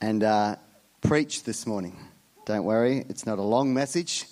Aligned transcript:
and 0.00 0.22
uh, 0.22 0.56
preach 1.00 1.44
this 1.44 1.66
morning. 1.66 1.96
Don't 2.46 2.64
worry, 2.64 3.04
it's 3.08 3.26
not 3.26 3.38
a 3.38 3.42
long 3.42 3.74
message. 3.74 4.26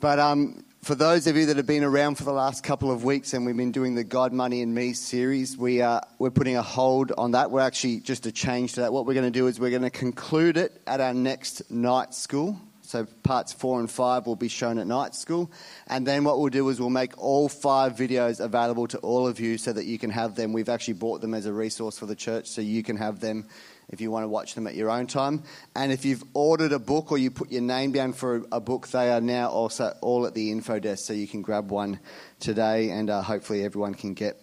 But 0.00 0.18
um, 0.18 0.64
for 0.82 0.94
those 0.94 1.26
of 1.26 1.36
you 1.36 1.46
that 1.46 1.56
have 1.56 1.66
been 1.66 1.84
around 1.84 2.16
for 2.16 2.24
the 2.24 2.32
last 2.32 2.62
couple 2.64 2.90
of 2.90 3.04
weeks 3.04 3.34
and 3.34 3.44
we've 3.44 3.56
been 3.56 3.72
doing 3.72 3.94
the 3.94 4.04
God, 4.04 4.32
Money, 4.32 4.62
and 4.62 4.74
Me 4.74 4.92
series, 4.92 5.56
we 5.56 5.82
are, 5.82 6.02
we're 6.18 6.30
putting 6.30 6.56
a 6.56 6.62
hold 6.62 7.12
on 7.18 7.32
that. 7.32 7.50
We're 7.50 7.60
actually 7.60 8.00
just 8.00 8.26
a 8.26 8.32
change 8.32 8.74
to 8.74 8.82
that. 8.82 8.92
What 8.92 9.06
we're 9.06 9.14
going 9.14 9.30
to 9.30 9.38
do 9.38 9.48
is 9.48 9.58
we're 9.58 9.70
going 9.70 9.82
to 9.82 9.90
conclude 9.90 10.56
it 10.56 10.80
at 10.86 11.00
our 11.00 11.14
next 11.14 11.70
night 11.70 12.14
school. 12.14 12.60
So 12.82 13.06
parts 13.22 13.52
four 13.52 13.80
and 13.80 13.90
five 13.90 14.26
will 14.26 14.36
be 14.36 14.48
shown 14.48 14.78
at 14.78 14.86
night 14.86 15.14
school. 15.14 15.50
And 15.88 16.06
then 16.06 16.24
what 16.24 16.38
we'll 16.38 16.48
do 16.48 16.66
is 16.70 16.80
we'll 16.80 16.88
make 16.88 17.18
all 17.18 17.48
five 17.48 17.96
videos 17.96 18.40
available 18.40 18.86
to 18.88 18.98
all 18.98 19.26
of 19.26 19.40
you 19.40 19.58
so 19.58 19.74
that 19.74 19.84
you 19.84 19.98
can 19.98 20.08
have 20.08 20.36
them. 20.36 20.54
We've 20.54 20.70
actually 20.70 20.94
bought 20.94 21.20
them 21.20 21.34
as 21.34 21.44
a 21.44 21.52
resource 21.52 21.98
for 21.98 22.06
the 22.06 22.16
church 22.16 22.46
so 22.46 22.62
you 22.62 22.82
can 22.82 22.96
have 22.96 23.20
them 23.20 23.46
if 23.88 24.00
you 24.00 24.10
want 24.10 24.24
to 24.24 24.28
watch 24.28 24.54
them 24.54 24.66
at 24.66 24.74
your 24.74 24.90
own 24.90 25.06
time. 25.06 25.42
And 25.74 25.92
if 25.92 26.04
you've 26.04 26.22
ordered 26.34 26.72
a 26.72 26.78
book 26.78 27.10
or 27.10 27.18
you 27.18 27.30
put 27.30 27.50
your 27.50 27.62
name 27.62 27.92
down 27.92 28.12
for 28.12 28.44
a 28.52 28.60
book, 28.60 28.88
they 28.88 29.10
are 29.10 29.20
now 29.20 29.48
also 29.48 29.94
all 30.00 30.26
at 30.26 30.34
the 30.34 30.50
info 30.50 30.78
desk, 30.78 31.06
so 31.06 31.12
you 31.12 31.26
can 31.26 31.42
grab 31.42 31.70
one 31.70 32.00
today, 32.40 32.90
and 32.90 33.10
uh, 33.10 33.22
hopefully 33.22 33.64
everyone 33.64 33.94
can 33.94 34.14
get 34.14 34.40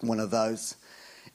one 0.00 0.20
of 0.20 0.30
those. 0.30 0.76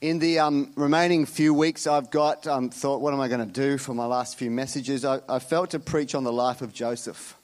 In 0.00 0.18
the 0.18 0.40
um, 0.40 0.72
remaining 0.76 1.24
few 1.24 1.54
weeks, 1.54 1.86
I've 1.86 2.10
got 2.10 2.46
um, 2.46 2.68
thought, 2.68 3.00
what 3.00 3.14
am 3.14 3.20
I 3.20 3.28
going 3.28 3.46
to 3.46 3.52
do 3.52 3.78
for 3.78 3.94
my 3.94 4.04
last 4.04 4.36
few 4.36 4.50
messages? 4.50 5.04
I, 5.04 5.20
I 5.28 5.38
felt 5.38 5.70
to 5.70 5.78
preach 5.78 6.14
on 6.14 6.24
the 6.24 6.32
life 6.32 6.60
of 6.60 6.72
Joseph. 6.72 7.34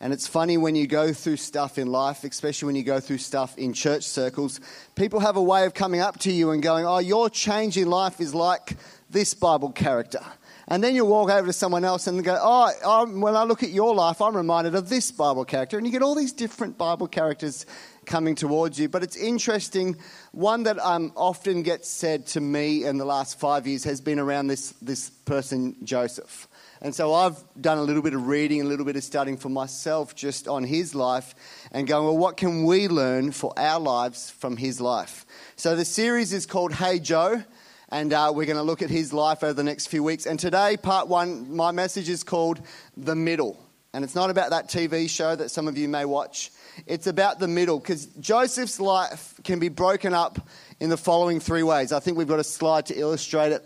And 0.00 0.12
it's 0.12 0.28
funny 0.28 0.56
when 0.56 0.76
you 0.76 0.86
go 0.86 1.12
through 1.12 1.38
stuff 1.38 1.76
in 1.76 1.88
life, 1.88 2.22
especially 2.22 2.66
when 2.66 2.76
you 2.76 2.84
go 2.84 3.00
through 3.00 3.18
stuff 3.18 3.58
in 3.58 3.72
church 3.72 4.04
circles, 4.04 4.60
people 4.94 5.18
have 5.18 5.36
a 5.36 5.42
way 5.42 5.66
of 5.66 5.74
coming 5.74 6.00
up 6.00 6.20
to 6.20 6.32
you 6.32 6.52
and 6.52 6.62
going, 6.62 6.86
Oh, 6.86 6.98
your 6.98 7.28
change 7.28 7.76
in 7.76 7.90
life 7.90 8.20
is 8.20 8.32
like 8.32 8.76
this 9.10 9.34
Bible 9.34 9.70
character. 9.70 10.24
And 10.70 10.84
then 10.84 10.94
you 10.94 11.06
walk 11.06 11.30
over 11.30 11.46
to 11.46 11.52
someone 11.52 11.84
else 11.84 12.06
and 12.06 12.22
go, 12.22 12.38
Oh, 12.38 12.70
I'm, 12.86 13.22
when 13.22 13.34
I 13.34 13.44
look 13.44 13.62
at 13.62 13.70
your 13.70 13.94
life, 13.94 14.20
I'm 14.20 14.36
reminded 14.36 14.74
of 14.74 14.90
this 14.90 15.10
Bible 15.10 15.46
character. 15.46 15.78
And 15.78 15.86
you 15.86 15.92
get 15.92 16.02
all 16.02 16.14
these 16.14 16.32
different 16.32 16.76
Bible 16.76 17.08
characters 17.08 17.64
coming 18.04 18.34
towards 18.34 18.78
you. 18.78 18.88
But 18.88 19.02
it's 19.02 19.16
interesting. 19.16 19.96
One 20.32 20.64
that 20.64 20.78
um, 20.78 21.12
often 21.16 21.62
gets 21.62 21.88
said 21.88 22.26
to 22.28 22.40
me 22.40 22.84
in 22.84 22.98
the 22.98 23.06
last 23.06 23.40
five 23.40 23.66
years 23.66 23.84
has 23.84 24.02
been 24.02 24.18
around 24.18 24.48
this, 24.48 24.72
this 24.82 25.08
person, 25.08 25.74
Joseph. 25.84 26.46
And 26.82 26.94
so 26.94 27.14
I've 27.14 27.36
done 27.60 27.78
a 27.78 27.82
little 27.82 28.02
bit 28.02 28.14
of 28.14 28.26
reading, 28.26 28.60
a 28.60 28.64
little 28.64 28.84
bit 28.84 28.96
of 28.96 29.02
studying 29.02 29.36
for 29.36 29.48
myself 29.48 30.14
just 30.14 30.46
on 30.46 30.64
his 30.64 30.94
life 30.94 31.34
and 31.72 31.88
going, 31.88 32.04
well, 32.04 32.16
what 32.16 32.36
can 32.36 32.64
we 32.64 32.88
learn 32.88 33.32
for 33.32 33.52
our 33.58 33.80
lives 33.80 34.30
from 34.30 34.56
his 34.56 34.80
life? 34.80 35.26
So 35.56 35.74
the 35.74 35.84
series 35.84 36.32
is 36.32 36.46
called 36.46 36.72
Hey 36.74 36.98
Joe 36.98 37.42
and 37.90 38.12
uh, 38.12 38.32
we're 38.34 38.46
going 38.46 38.56
to 38.56 38.62
look 38.62 38.82
at 38.82 38.90
his 38.90 39.12
life 39.12 39.42
over 39.42 39.54
the 39.54 39.64
next 39.64 39.86
few 39.86 40.02
weeks. 40.02 40.26
And 40.26 40.38
today, 40.38 40.76
part 40.76 41.08
one, 41.08 41.54
my 41.54 41.70
message 41.70 42.08
is 42.08 42.22
called 42.22 42.60
The 42.96 43.14
Middle. 43.14 43.58
And 43.94 44.04
it's 44.04 44.14
not 44.14 44.28
about 44.28 44.50
that 44.50 44.68
TV 44.68 45.08
show 45.08 45.34
that 45.34 45.50
some 45.50 45.66
of 45.66 45.78
you 45.78 45.88
may 45.88 46.04
watch, 46.04 46.50
it's 46.86 47.06
about 47.06 47.38
the 47.38 47.48
middle, 47.48 47.78
because 47.78 48.06
Joseph's 48.20 48.78
life 48.78 49.34
can 49.42 49.58
be 49.58 49.70
broken 49.70 50.12
up 50.12 50.46
in 50.78 50.90
the 50.90 50.98
following 50.98 51.40
three 51.40 51.62
ways. 51.62 51.92
I 51.92 52.00
think 52.00 52.18
we've 52.18 52.28
got 52.28 52.38
a 52.38 52.44
slide 52.44 52.86
to 52.86 52.94
illustrate 52.94 53.52
it. 53.52 53.64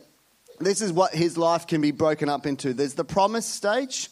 This 0.61 0.81
is 0.81 0.93
what 0.93 1.13
his 1.13 1.37
life 1.37 1.67
can 1.67 1.81
be 1.81 1.91
broken 1.91 2.29
up 2.29 2.47
into 2.47 2.73
there's 2.73 2.95
the 2.95 3.05
promise 3.05 3.47
stage, 3.47 4.11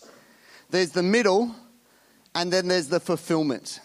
there's 0.71 0.91
the 0.91 1.03
middle, 1.03 1.55
and 2.35 2.53
then 2.53 2.67
there's 2.67 2.89
the 2.89 2.99
fulfillment. 2.99 3.81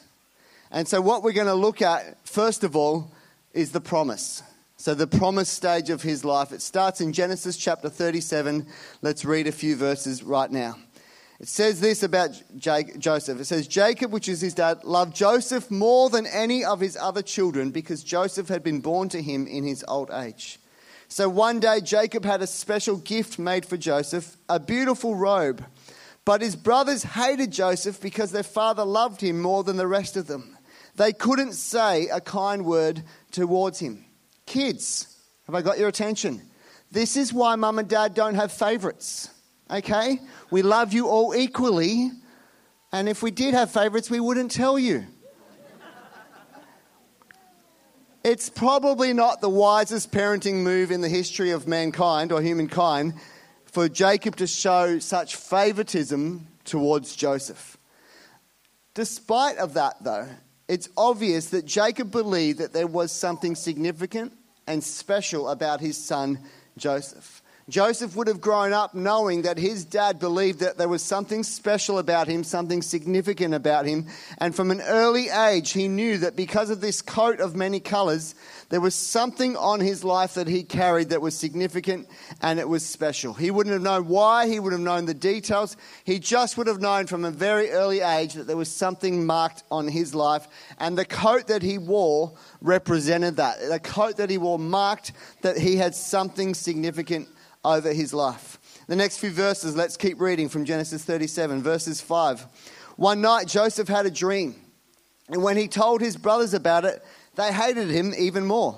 And 0.72 0.88
so, 0.88 1.00
what 1.00 1.22
we're 1.22 1.32
going 1.32 1.48
to 1.48 1.54
look 1.54 1.84
at, 1.84 2.28
first 2.28 2.64
of 2.64 2.76
all, 2.76 3.12
is 3.54 3.72
the 3.72 3.82
promise. 3.82 4.42
So, 4.86 4.94
the 4.94 5.08
promise 5.08 5.50
stage 5.50 5.90
of 5.90 6.04
his 6.04 6.24
life, 6.24 6.52
it 6.52 6.62
starts 6.62 7.02
in 7.02 7.12
Genesis 7.12 7.58
chapter 7.58 7.90
37. 7.90 8.68
Let's 9.02 9.26
read 9.26 9.48
a 9.48 9.52
few 9.52 9.76
verses 9.76 10.22
right 10.22 10.52
now. 10.52 10.78
It 11.40 11.48
says 11.48 11.82
this 11.82 12.04
about 12.04 12.40
Joseph. 12.56 13.40
It 13.40 13.46
says, 13.46 13.68
Jacob, 13.68 14.12
which 14.12 14.30
is 14.30 14.42
his 14.42 14.54
dad, 14.54 14.84
loved 14.84 15.16
Joseph 15.16 15.72
more 15.72 16.12
than 16.12 16.28
any 16.28 16.64
of 16.64 16.80
his 16.82 16.96
other 16.98 17.24
children 17.24 17.72
because 17.72 18.04
Joseph 18.04 18.48
had 18.48 18.62
been 18.62 18.80
born 18.80 19.10
to 19.10 19.24
him 19.24 19.48
in 19.48 19.64
his 19.64 19.84
old 19.88 20.12
age. 20.12 20.60
So 21.08 21.30
one 21.30 21.60
day, 21.60 21.82
Jacob 21.82 22.24
had 22.24 22.44
a 22.44 22.48
special 22.48 22.98
gift 22.98 23.40
made 23.40 23.66
for 23.66 23.78
Joseph, 23.78 24.38
a 24.48 24.60
beautiful 24.60 25.16
robe. 25.16 25.66
But 26.26 26.44
his 26.44 26.56
brothers 26.56 27.02
hated 27.02 27.50
Joseph 27.50 28.00
because 28.00 28.32
their 28.32 28.44
father 28.44 28.86
loved 28.86 29.22
him 29.22 29.42
more 29.42 29.64
than 29.64 29.78
the 29.78 29.88
rest 29.88 30.16
of 30.16 30.28
them. 30.28 30.56
They 30.96 31.12
couldn't 31.12 31.54
say 31.54 32.08
a 32.10 32.22
kind 32.22 32.66
word 32.66 33.02
towards 33.32 33.80
him. 33.80 34.05
Kids, 34.56 35.14
have 35.48 35.54
I 35.54 35.62
got 35.62 35.78
your 35.78 35.90
attention? 35.90 36.42
This 36.90 37.18
is 37.18 37.34
why 37.34 37.58
mum 37.58 37.78
and 37.78 37.90
dad 37.90 38.14
don't 38.14 38.36
have 38.36 38.54
favorites. 38.54 39.30
Okay? 39.70 40.18
We 40.50 40.62
love 40.62 40.94
you 40.94 41.10
all 41.10 41.36
equally. 41.36 42.12
And 42.94 43.10
if 43.10 43.22
we 43.22 43.32
did 43.32 43.54
have 43.54 43.70
favorites, 43.70 44.10
we 44.10 44.22
wouldn't 44.22 44.52
tell 44.52 44.80
you. 44.80 45.08
It's 48.24 48.50
probably 48.50 49.12
not 49.12 49.42
the 49.42 49.50
wisest 49.50 50.14
parenting 50.14 50.64
move 50.64 50.90
in 50.90 51.02
the 51.02 51.10
history 51.10 51.52
of 51.52 51.68
mankind 51.68 52.32
or 52.32 52.42
humankind 52.42 53.16
for 53.66 53.90
Jacob 53.90 54.38
to 54.38 54.48
show 54.48 55.00
such 55.00 55.36
favoritism 55.36 56.48
towards 56.64 57.14
Joseph. 57.14 57.78
Despite 58.94 59.58
of 59.58 59.74
that 59.74 60.02
though, 60.02 60.30
it's 60.70 60.88
obvious 60.96 61.50
that 61.50 61.66
Jacob 61.66 62.10
believed 62.10 62.60
that 62.60 62.72
there 62.72 62.88
was 62.88 63.12
something 63.12 63.54
significant 63.54 64.32
and 64.68 64.84
special 64.84 65.50
about 65.50 65.80
his 65.82 65.98
son 65.98 66.40
Joseph. 66.78 67.42
Joseph 67.68 68.16
would 68.16 68.28
have 68.28 68.42
grown 68.42 68.74
up 68.74 68.94
knowing 68.94 69.42
that 69.42 69.58
his 69.58 69.86
dad 69.86 70.20
believed 70.20 70.60
that 70.60 70.78
there 70.78 70.88
was 70.88 71.02
something 71.02 71.42
special 71.42 71.98
about 71.98 72.28
him, 72.28 72.44
something 72.44 72.84
significant 72.84 73.56
about 73.56 73.88
him. 73.88 74.06
And 74.38 74.56
from 74.56 74.70
an 74.70 74.82
early 74.82 75.30
age, 75.30 75.72
he 75.72 75.88
knew 75.88 76.20
that 76.20 76.36
because 76.36 76.70
of 76.70 76.80
this 76.80 77.02
coat 77.02 77.40
of 77.40 77.56
many 77.56 77.80
colors, 77.80 78.36
there 78.70 78.82
was 78.82 78.94
something 78.94 79.58
on 79.58 79.80
his 79.80 80.04
life 80.04 80.36
that 80.36 80.48
he 80.48 80.62
carried 80.62 81.10
that 81.10 81.24
was 81.24 81.36
significant 81.36 82.08
and 82.40 82.60
it 82.60 82.70
was 82.70 82.86
special. 82.86 83.34
He 83.34 83.50
wouldn't 83.50 83.74
have 83.74 83.82
known 83.82 84.08
why, 84.10 84.48
he 84.48 84.60
would 84.60 84.74
have 84.74 84.82
known 84.82 85.06
the 85.06 85.16
details. 85.16 85.76
He 86.04 86.20
just 86.20 86.60
would 86.60 86.68
have 86.68 86.82
known 86.82 87.08
from 87.08 87.26
a 87.26 87.32
very 87.32 87.72
early 87.72 88.02
age 88.02 88.36
that 88.36 88.46
there 88.46 88.58
was 88.58 88.70
something 88.70 89.26
marked 89.26 89.64
on 89.72 89.88
his 89.88 90.14
life. 90.14 90.48
And 90.78 90.96
the 90.96 91.06
coat 91.06 91.48
that 91.48 91.64
he 91.64 91.80
wore 91.80 92.34
represented 92.62 93.38
that. 93.38 93.58
The 93.68 93.80
coat 93.80 94.18
that 94.18 94.30
he 94.30 94.38
wore 94.38 94.60
marked 94.60 95.14
that 95.42 95.58
he 95.58 95.78
had 95.78 95.96
something 95.96 96.54
significant 96.54 97.28
over 97.66 97.92
his 97.92 98.14
life. 98.14 98.60
The 98.88 98.96
next 98.96 99.18
few 99.18 99.32
verses, 99.32 99.76
let's 99.76 99.98
keep 99.98 100.22
reading 100.22 100.48
from 100.48 100.66
Genesis 100.66 101.04
37, 101.04 101.64
verses 101.64 102.00
5. 102.02 102.46
One 102.98 103.22
night, 103.22 103.48
Joseph 103.48 103.88
had 103.88 104.06
a 104.06 104.12
dream, 104.12 104.56
and 105.30 105.42
when 105.42 105.58
he 105.58 105.68
told 105.68 106.02
his 106.02 106.16
brothers 106.16 106.54
about 106.54 106.86
it, 106.86 107.04
they 107.36 107.52
hated 107.52 107.90
him 107.90 108.14
even 108.18 108.46
more. 108.46 108.78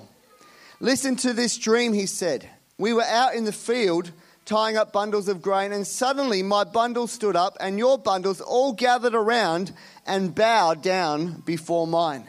Listen 0.80 1.16
to 1.16 1.32
this 1.32 1.58
dream, 1.58 1.92
he 1.92 2.06
said. 2.06 2.48
We 2.78 2.92
were 2.92 3.04
out 3.04 3.34
in 3.34 3.44
the 3.44 3.52
field 3.52 4.10
tying 4.48 4.78
up 4.78 4.94
bundles 4.94 5.28
of 5.28 5.42
grain, 5.42 5.72
and 5.72 5.86
suddenly 5.86 6.42
my 6.42 6.64
bundle 6.64 7.06
stood 7.06 7.36
up, 7.36 7.56
and 7.60 7.78
your 7.78 7.98
bundles 7.98 8.40
all 8.40 8.72
gathered 8.72 9.14
around 9.14 9.72
and 10.06 10.34
bowed 10.34 10.82
down 10.82 11.42
before 11.42 11.86
mine. 11.86 12.24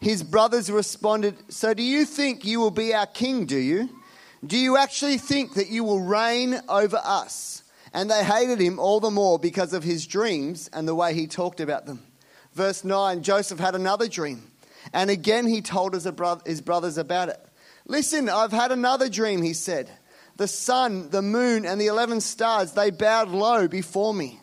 His 0.00 0.22
brothers 0.22 0.70
responded, 0.70 1.34
So 1.48 1.74
do 1.74 1.82
you 1.82 2.04
think 2.04 2.44
you 2.44 2.60
will 2.60 2.70
be 2.70 2.94
our 2.94 3.06
king, 3.06 3.44
do 3.44 3.58
you? 3.58 3.88
Do 4.46 4.56
you 4.56 4.76
actually 4.76 5.18
think 5.18 5.54
that 5.54 5.68
you 5.68 5.84
will 5.84 6.00
reign 6.00 6.60
over 6.68 7.00
us? 7.02 7.62
And 7.92 8.10
they 8.10 8.22
hated 8.22 8.60
him 8.60 8.78
all 8.78 9.00
the 9.00 9.10
more 9.10 9.38
because 9.38 9.72
of 9.72 9.82
his 9.82 10.06
dreams 10.06 10.68
and 10.72 10.86
the 10.86 10.94
way 10.94 11.14
he 11.14 11.26
talked 11.26 11.60
about 11.60 11.86
them. 11.86 12.02
Verse 12.52 12.84
9 12.84 13.22
Joseph 13.22 13.58
had 13.58 13.74
another 13.74 14.08
dream. 14.08 14.50
And 14.92 15.10
again 15.10 15.46
he 15.46 15.60
told 15.60 15.94
his 15.94 16.06
brothers 16.60 16.98
about 16.98 17.28
it. 17.28 17.40
Listen, 17.86 18.28
I've 18.28 18.52
had 18.52 18.70
another 18.70 19.08
dream, 19.08 19.42
he 19.42 19.54
said. 19.54 19.90
The 20.36 20.46
sun, 20.46 21.10
the 21.10 21.22
moon, 21.22 21.66
and 21.66 21.80
the 21.80 21.86
11 21.86 22.20
stars, 22.20 22.72
they 22.72 22.90
bowed 22.90 23.28
low 23.28 23.66
before 23.66 24.14
me. 24.14 24.38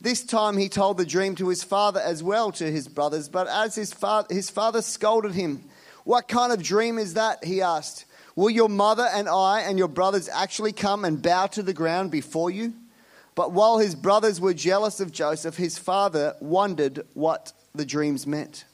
This 0.00 0.22
time 0.22 0.56
he 0.56 0.68
told 0.68 0.96
the 0.96 1.04
dream 1.04 1.34
to 1.36 1.48
his 1.48 1.64
father 1.64 2.00
as 2.00 2.22
well 2.22 2.52
to 2.52 2.70
his 2.70 2.88
brothers, 2.88 3.28
but 3.28 3.48
as 3.48 3.74
his 3.74 3.92
father, 3.92 4.32
his 4.32 4.48
father 4.48 4.80
scolded 4.80 5.32
him, 5.32 5.64
What 6.04 6.28
kind 6.28 6.52
of 6.52 6.62
dream 6.62 6.98
is 6.98 7.14
that? 7.14 7.44
he 7.44 7.60
asked. 7.60 8.04
Will 8.36 8.50
your 8.50 8.68
mother 8.68 9.06
and 9.12 9.28
I 9.28 9.60
and 9.60 9.78
your 9.78 9.88
brothers 9.88 10.28
actually 10.28 10.72
come 10.72 11.04
and 11.04 11.20
bow 11.20 11.46
to 11.48 11.62
the 11.62 11.72
ground 11.72 12.10
before 12.10 12.50
you? 12.50 12.74
But 13.34 13.52
while 13.52 13.78
his 13.78 13.94
brothers 13.94 14.40
were 14.40 14.54
jealous 14.54 15.00
of 15.00 15.12
Joseph, 15.12 15.56
his 15.56 15.78
father 15.78 16.34
wondered 16.40 17.06
what 17.14 17.52
the 17.74 17.86
dreams 17.86 18.26
meant. 18.26 18.64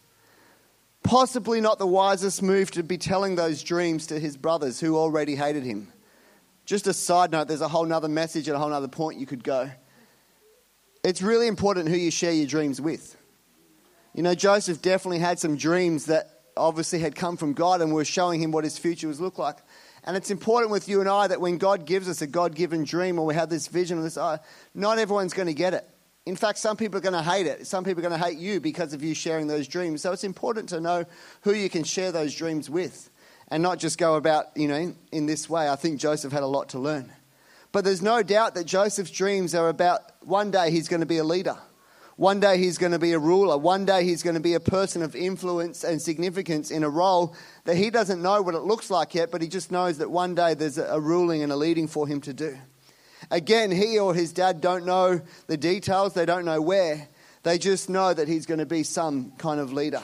Possibly 1.02 1.60
not 1.60 1.78
the 1.78 1.86
wisest 1.86 2.42
move 2.42 2.70
to 2.72 2.82
be 2.82 2.98
telling 2.98 3.36
those 3.36 3.62
dreams 3.62 4.08
to 4.08 4.18
his 4.18 4.36
brothers 4.36 4.80
who 4.80 4.96
already 4.96 5.36
hated 5.36 5.62
him. 5.62 5.92
Just 6.64 6.88
a 6.88 6.92
side 6.92 7.30
note, 7.30 7.46
there's 7.46 7.60
a 7.60 7.68
whole 7.68 7.92
other 7.92 8.08
message 8.08 8.48
and 8.48 8.56
a 8.56 8.58
whole 8.58 8.72
other 8.72 8.88
point 8.88 9.20
you 9.20 9.26
could 9.26 9.44
go. 9.44 9.70
It's 11.04 11.22
really 11.22 11.46
important 11.46 11.88
who 11.88 11.96
you 11.96 12.10
share 12.10 12.32
your 12.32 12.48
dreams 12.48 12.80
with. 12.80 13.16
You 14.14 14.24
know, 14.24 14.34
Joseph 14.34 14.82
definitely 14.82 15.20
had 15.20 15.38
some 15.38 15.56
dreams 15.56 16.06
that 16.06 16.35
obviously 16.56 16.98
had 16.98 17.14
come 17.14 17.36
from 17.36 17.52
God 17.52 17.80
and 17.80 17.92
were 17.92 18.04
showing 18.04 18.40
him 18.40 18.52
what 18.52 18.64
his 18.64 18.78
future 18.78 19.08
was 19.08 19.20
look 19.20 19.38
like. 19.38 19.56
And 20.04 20.16
it's 20.16 20.30
important 20.30 20.70
with 20.70 20.88
you 20.88 21.00
and 21.00 21.08
I 21.08 21.26
that 21.26 21.40
when 21.40 21.58
God 21.58 21.84
gives 21.84 22.08
us 22.08 22.22
a 22.22 22.26
God 22.26 22.54
given 22.54 22.84
dream 22.84 23.18
or 23.18 23.26
we 23.26 23.34
have 23.34 23.48
this 23.48 23.66
vision, 23.66 24.00
this, 24.02 24.16
uh, 24.16 24.38
not 24.74 24.98
everyone's 24.98 25.32
going 25.32 25.48
to 25.48 25.54
get 25.54 25.74
it. 25.74 25.88
In 26.26 26.36
fact, 26.36 26.58
some 26.58 26.76
people 26.76 26.98
are 26.98 27.02
going 27.02 27.12
to 27.12 27.22
hate 27.22 27.46
it. 27.46 27.66
Some 27.66 27.84
people 27.84 28.04
are 28.04 28.08
going 28.08 28.20
to 28.20 28.26
hate 28.26 28.38
you 28.38 28.60
because 28.60 28.92
of 28.92 29.02
you 29.02 29.14
sharing 29.14 29.46
those 29.46 29.68
dreams. 29.68 30.02
So 30.02 30.12
it's 30.12 30.24
important 30.24 30.68
to 30.70 30.80
know 30.80 31.04
who 31.42 31.54
you 31.54 31.68
can 31.68 31.84
share 31.84 32.12
those 32.12 32.34
dreams 32.34 32.68
with 32.70 33.10
and 33.48 33.62
not 33.62 33.78
just 33.78 33.98
go 33.98 34.16
about, 34.16 34.46
you 34.56 34.68
know, 34.68 34.94
in 35.12 35.26
this 35.26 35.48
way. 35.48 35.68
I 35.68 35.76
think 35.76 36.00
Joseph 36.00 36.32
had 36.32 36.42
a 36.42 36.48
lot 36.48 36.70
to 36.70 36.78
learn. 36.78 37.12
But 37.72 37.84
there's 37.84 38.02
no 38.02 38.22
doubt 38.22 38.54
that 38.54 38.64
Joseph's 38.64 39.10
dreams 39.10 39.54
are 39.54 39.68
about 39.68 40.00
one 40.22 40.50
day 40.50 40.70
he's 40.70 40.88
going 40.88 41.00
to 41.00 41.06
be 41.06 41.18
a 41.18 41.24
leader. 41.24 41.58
One 42.16 42.40
day 42.40 42.56
he's 42.56 42.78
going 42.78 42.92
to 42.92 42.98
be 42.98 43.12
a 43.12 43.18
ruler. 43.18 43.58
One 43.58 43.84
day 43.84 44.02
he's 44.02 44.22
going 44.22 44.34
to 44.34 44.40
be 44.40 44.54
a 44.54 44.60
person 44.60 45.02
of 45.02 45.14
influence 45.14 45.84
and 45.84 46.00
significance 46.00 46.70
in 46.70 46.82
a 46.82 46.88
role 46.88 47.36
that 47.64 47.76
he 47.76 47.90
doesn't 47.90 48.22
know 48.22 48.40
what 48.40 48.54
it 48.54 48.60
looks 48.60 48.90
like 48.90 49.14
yet, 49.14 49.30
but 49.30 49.42
he 49.42 49.48
just 49.48 49.70
knows 49.70 49.98
that 49.98 50.10
one 50.10 50.34
day 50.34 50.54
there's 50.54 50.78
a 50.78 50.98
ruling 50.98 51.42
and 51.42 51.52
a 51.52 51.56
leading 51.56 51.86
for 51.86 52.08
him 52.08 52.22
to 52.22 52.32
do. 52.32 52.56
Again, 53.30 53.70
he 53.70 53.98
or 53.98 54.14
his 54.14 54.32
dad 54.32 54.62
don't 54.62 54.86
know 54.86 55.20
the 55.46 55.58
details, 55.58 56.14
they 56.14 56.24
don't 56.24 56.46
know 56.46 56.62
where. 56.62 57.06
They 57.42 57.58
just 57.58 57.90
know 57.90 58.14
that 58.14 58.28
he's 58.28 58.46
going 58.46 58.60
to 58.60 58.66
be 58.66 58.82
some 58.82 59.32
kind 59.32 59.60
of 59.60 59.72
leader. 59.72 60.02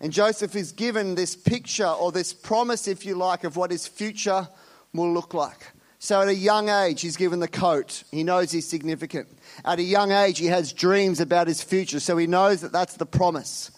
And 0.00 0.12
Joseph 0.12 0.56
is 0.56 0.72
given 0.72 1.14
this 1.14 1.36
picture 1.36 1.86
or 1.86 2.10
this 2.10 2.32
promise, 2.32 2.88
if 2.88 3.04
you 3.04 3.16
like, 3.16 3.44
of 3.44 3.56
what 3.56 3.70
his 3.70 3.86
future 3.86 4.48
will 4.94 5.12
look 5.12 5.34
like. 5.34 5.72
So 6.02 6.22
at 6.22 6.28
a 6.28 6.34
young 6.34 6.70
age, 6.70 7.02
he's 7.02 7.18
given 7.18 7.40
the 7.40 7.46
coat. 7.46 8.04
He 8.10 8.24
knows 8.24 8.50
he's 8.50 8.66
significant. 8.66 9.28
At 9.66 9.78
a 9.78 9.82
young 9.82 10.12
age, 10.12 10.38
he 10.38 10.46
has 10.46 10.72
dreams 10.72 11.20
about 11.20 11.46
his 11.46 11.62
future, 11.62 12.00
so 12.00 12.16
he 12.16 12.26
knows 12.26 12.62
that 12.62 12.72
that's 12.72 12.96
the 12.96 13.04
promise. 13.04 13.70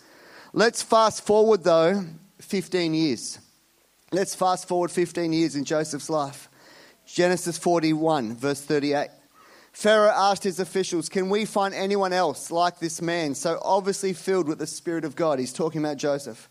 Let's 0.52 0.82
fast 0.82 1.26
forward, 1.26 1.64
though, 1.64 2.04
15 2.38 2.94
years. 2.94 3.40
Let's 4.12 4.36
fast 4.36 4.68
forward 4.68 4.92
15 4.92 5.32
years 5.32 5.56
in 5.56 5.64
Joseph's 5.64 6.08
life. 6.08 6.48
Genesis 7.06 7.58
41, 7.58 8.36
verse 8.36 8.60
38. 8.60 9.08
Pharaoh 9.72 10.12
asked 10.14 10.44
his 10.44 10.60
officials, 10.60 11.08
Can 11.08 11.28
we 11.28 11.44
find 11.44 11.74
anyone 11.74 12.12
else 12.12 12.52
like 12.52 12.78
this 12.78 13.02
man, 13.02 13.34
so 13.34 13.58
obviously 13.62 14.12
filled 14.12 14.46
with 14.46 14.60
the 14.60 14.66
Spirit 14.68 15.04
of 15.04 15.16
God? 15.16 15.40
He's 15.40 15.52
talking 15.52 15.80
about 15.80 15.96
Joseph. 15.96 16.48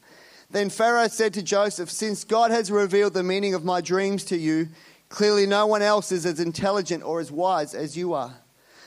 Then 0.49 0.69
Pharaoh 0.69 1.07
said 1.07 1.33
to 1.35 1.41
Joseph, 1.41 1.89
Since 1.89 2.25
God 2.25 2.51
has 2.51 2.69
revealed 2.69 3.13
the 3.13 3.23
meaning 3.23 3.53
of 3.53 3.63
my 3.63 3.79
dreams 3.79 4.25
to 4.25 4.37
you, 4.37 4.67
Clearly, 5.11 5.45
no 5.45 5.67
one 5.67 5.81
else 5.81 6.13
is 6.13 6.25
as 6.25 6.39
intelligent 6.39 7.03
or 7.03 7.19
as 7.19 7.33
wise 7.33 7.75
as 7.75 7.97
you 7.97 8.13
are. 8.13 8.33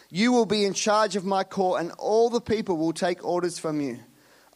You 0.09 0.33
will 0.33 0.47
be 0.47 0.65
in 0.65 0.73
charge 0.73 1.17
of 1.17 1.27
my 1.27 1.45
court, 1.45 1.83
and 1.83 1.93
all 1.99 2.31
the 2.31 2.41
people 2.41 2.79
will 2.79 2.95
take 2.95 3.23
orders 3.23 3.59
from 3.59 3.79
you. 3.79 3.99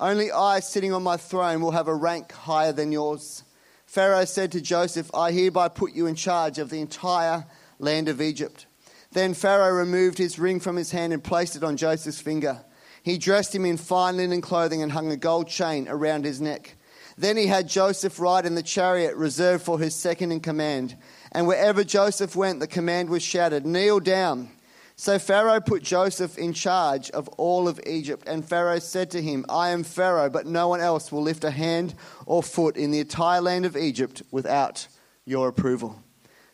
Only 0.00 0.32
I, 0.32 0.60
sitting 0.60 0.94
on 0.94 1.02
my 1.02 1.18
throne, 1.18 1.60
will 1.60 1.72
have 1.72 1.86
a 1.86 1.94
rank 1.94 2.32
higher 2.32 2.72
than 2.72 2.90
yours. 2.90 3.44
Pharaoh 3.84 4.24
said 4.24 4.50
to 4.52 4.62
Joseph, 4.62 5.10
I 5.14 5.30
hereby 5.30 5.68
put 5.68 5.92
you 5.92 6.06
in 6.06 6.14
charge 6.14 6.58
of 6.58 6.70
the 6.70 6.80
entire 6.80 7.44
land 7.78 8.08
of 8.08 8.22
Egypt. 8.22 8.64
Then 9.12 9.34
Pharaoh 9.34 9.76
removed 9.76 10.16
his 10.16 10.38
ring 10.38 10.60
from 10.60 10.76
his 10.76 10.90
hand 10.90 11.12
and 11.12 11.22
placed 11.22 11.54
it 11.54 11.64
on 11.64 11.76
Joseph's 11.76 12.20
finger. 12.20 12.64
He 13.02 13.18
dressed 13.18 13.54
him 13.54 13.66
in 13.66 13.76
fine 13.76 14.16
linen 14.16 14.40
clothing 14.40 14.82
and 14.82 14.92
hung 14.92 15.12
a 15.12 15.18
gold 15.18 15.48
chain 15.48 15.86
around 15.86 16.24
his 16.24 16.40
neck. 16.40 16.76
Then 17.18 17.36
he 17.36 17.46
had 17.46 17.68
Joseph 17.68 18.18
ride 18.18 18.46
in 18.46 18.54
the 18.54 18.62
chariot 18.62 19.16
reserved 19.16 19.64
for 19.64 19.78
his 19.78 19.94
second 19.94 20.32
in 20.32 20.40
command 20.40 20.96
and 21.32 21.46
wherever 21.46 21.84
Joseph 21.84 22.34
went, 22.36 22.60
the 22.60 22.66
command 22.66 23.10
was 23.10 23.22
shouted, 23.22 23.66
Kneel 23.66 24.00
down. 24.00 24.50
So 24.96 25.19
Pharaoh 25.20 25.60
put 25.60 25.84
Joseph 25.84 26.36
in 26.36 26.52
charge 26.52 27.08
of 27.12 27.28
all 27.36 27.69
of 27.69 27.80
Egypt. 27.86 28.26
And 28.26 28.44
Pharaoh 28.44 28.80
said 28.80 29.12
to 29.12 29.22
him, 29.22 29.46
I 29.48 29.69
am 29.70 29.84
Pharaoh, 29.84 30.28
but 30.28 30.46
no 30.46 30.66
one 30.66 30.80
else 30.80 31.12
will 31.12 31.22
lift 31.22 31.44
a 31.44 31.52
hand 31.52 31.94
or 32.26 32.42
foot 32.42 32.76
in 32.76 32.90
the 32.90 32.98
entire 32.98 33.40
land 33.40 33.64
of 33.64 33.76
Egypt 33.76 34.22
without 34.32 34.88
your 35.25 35.46
approval. 35.46 36.02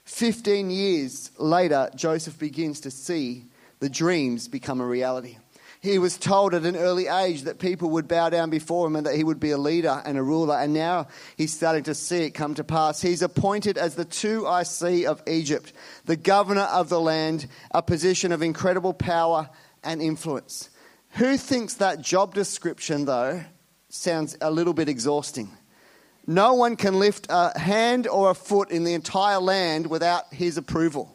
Fifteen 0.05 0.71
years 0.71 1.31
later, 1.39 1.89
Joseph 1.95 2.39
begins 2.39 2.81
to 2.81 2.91
see 2.91 3.47
the 3.81 3.89
dreams 3.89 4.47
become 4.47 4.83
a 4.83 4.87
reality. 4.87 5.39
He 5.85 5.99
was 5.99 6.17
told 6.17 6.55
at 6.55 6.65
an 6.65 6.77
early 6.77 7.09
age 7.09 7.43
that 7.43 7.59
people 7.59 7.91
would 7.91 8.09
bow 8.09 8.31
down 8.31 8.49
before 8.49 8.87
him 8.87 8.97
and 8.97 9.05
that 9.07 9.17
he 9.17 9.23
would 9.23 9.39
be 9.39 9.51
a 9.51 9.59
leader 9.59 10.01
and 10.07 10.17
a 10.17 10.23
ruler. 10.23 10.57
And 10.57 10.73
now 10.73 11.09
he's 11.37 11.53
starting 11.53 11.83
to 11.83 11.95
see 11.95 12.25
it 12.25 12.31
come 12.31 12.55
to 12.55 12.65
pass. 12.65 13.03
He's 13.03 13.21
appointed 13.21 13.77
as 13.77 13.95
the 13.95 14.07
2IC 14.07 15.05
of 15.05 15.23
Egypt, 15.27 15.75
the 16.07 16.17
governor 16.17 16.63
of 16.63 16.89
the 16.89 16.99
land, 16.99 17.49
a 17.71 17.83
position 17.83 18.33
of 18.33 18.41
incredible 18.41 18.95
power 18.95 19.51
and 19.83 20.01
influence. 20.01 20.71
Who 21.17 21.37
thinks 21.37 21.75
that 21.75 22.01
job 22.01 22.33
description, 22.33 23.05
though, 23.05 23.45
sounds 23.91 24.39
a 24.41 24.51
little 24.51 24.73
bit 24.73 24.89
exhausting? 24.89 25.51
No 26.27 26.55
one 26.55 26.77
can 26.77 26.99
lift 26.99 27.27
a 27.29 27.59
hand 27.59 28.07
or 28.07 28.31
a 28.31 28.35
foot 28.35 28.71
in 28.71 28.85
the 28.85 28.95
entire 28.95 29.39
land 29.39 29.89
without 29.89 30.33
his 30.33 30.57
approval. 30.57 31.14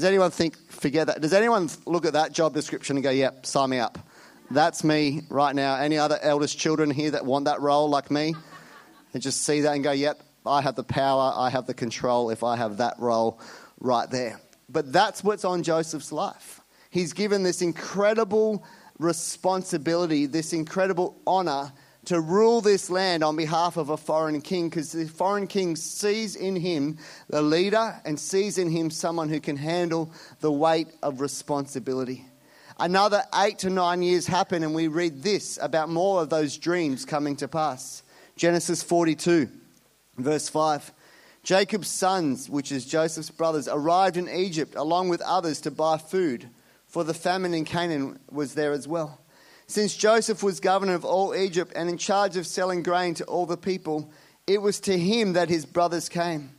Does 0.00 0.06
anyone 0.06 0.30
think, 0.30 0.56
forget 0.70 1.08
that? 1.08 1.20
Does 1.20 1.34
anyone 1.34 1.68
look 1.84 2.06
at 2.06 2.14
that 2.14 2.32
job 2.32 2.54
description 2.54 2.96
and 2.96 3.04
go, 3.04 3.10
yep, 3.10 3.44
sign 3.44 3.68
me 3.68 3.80
up? 3.80 3.98
That's 4.50 4.82
me 4.82 5.20
right 5.28 5.54
now. 5.54 5.74
Any 5.76 5.98
other 5.98 6.18
eldest 6.22 6.58
children 6.58 6.90
here 6.90 7.10
that 7.10 7.26
want 7.26 7.44
that 7.44 7.60
role 7.60 7.86
like 7.86 8.10
me? 8.10 8.34
And 9.12 9.22
just 9.22 9.42
see 9.42 9.60
that 9.60 9.74
and 9.74 9.84
go, 9.84 9.92
yep, 9.92 10.22
I 10.46 10.62
have 10.62 10.74
the 10.74 10.84
power, 10.84 11.34
I 11.36 11.50
have 11.50 11.66
the 11.66 11.74
control 11.74 12.30
if 12.30 12.42
I 12.42 12.56
have 12.56 12.78
that 12.78 12.94
role 12.98 13.42
right 13.78 14.10
there. 14.10 14.40
But 14.70 14.90
that's 14.90 15.22
what's 15.22 15.44
on 15.44 15.62
Joseph's 15.62 16.12
life. 16.12 16.62
He's 16.88 17.12
given 17.12 17.42
this 17.42 17.60
incredible 17.60 18.64
responsibility, 18.98 20.24
this 20.24 20.54
incredible 20.54 21.20
honor 21.26 21.72
to 22.06 22.20
rule 22.20 22.60
this 22.60 22.88
land 22.88 23.22
on 23.22 23.36
behalf 23.36 23.76
of 23.76 23.90
a 23.90 23.96
foreign 23.96 24.40
king 24.40 24.68
because 24.68 24.92
the 24.92 25.06
foreign 25.06 25.46
king 25.46 25.76
sees 25.76 26.34
in 26.34 26.56
him 26.56 26.98
the 27.28 27.42
leader 27.42 28.00
and 28.04 28.18
sees 28.18 28.58
in 28.58 28.70
him 28.70 28.90
someone 28.90 29.28
who 29.28 29.40
can 29.40 29.56
handle 29.56 30.10
the 30.40 30.50
weight 30.50 30.88
of 31.02 31.20
responsibility. 31.20 32.24
Another 32.78 33.22
eight 33.34 33.58
to 33.58 33.68
nine 33.68 34.02
years 34.02 34.26
happen, 34.26 34.62
and 34.62 34.74
we 34.74 34.88
read 34.88 35.22
this 35.22 35.58
about 35.60 35.90
more 35.90 36.22
of 36.22 36.30
those 36.30 36.56
dreams 36.56 37.04
coming 37.04 37.36
to 37.36 37.46
pass. 37.46 38.02
Genesis 38.36 38.82
42, 38.82 39.50
verse 40.16 40.48
5. 40.48 40.90
Jacob's 41.42 41.88
sons, 41.88 42.48
which 42.48 42.72
is 42.72 42.86
Joseph's 42.86 43.28
brothers, 43.28 43.68
arrived 43.68 44.16
in 44.16 44.30
Egypt 44.30 44.74
along 44.76 45.10
with 45.10 45.20
others 45.20 45.60
to 45.60 45.70
buy 45.70 45.98
food, 45.98 46.48
for 46.86 47.04
the 47.04 47.12
famine 47.12 47.52
in 47.52 47.66
Canaan 47.66 48.18
was 48.30 48.54
there 48.54 48.72
as 48.72 48.88
well. 48.88 49.20
Since 49.70 49.94
Joseph 49.94 50.42
was 50.42 50.58
governor 50.58 50.94
of 50.94 51.04
all 51.04 51.32
Egypt 51.32 51.72
and 51.76 51.88
in 51.88 51.96
charge 51.96 52.36
of 52.36 52.44
selling 52.44 52.82
grain 52.82 53.14
to 53.14 53.24
all 53.26 53.46
the 53.46 53.56
people, 53.56 54.10
it 54.44 54.60
was 54.60 54.80
to 54.80 54.98
him 54.98 55.34
that 55.34 55.48
his 55.48 55.64
brothers 55.64 56.08
came. 56.08 56.50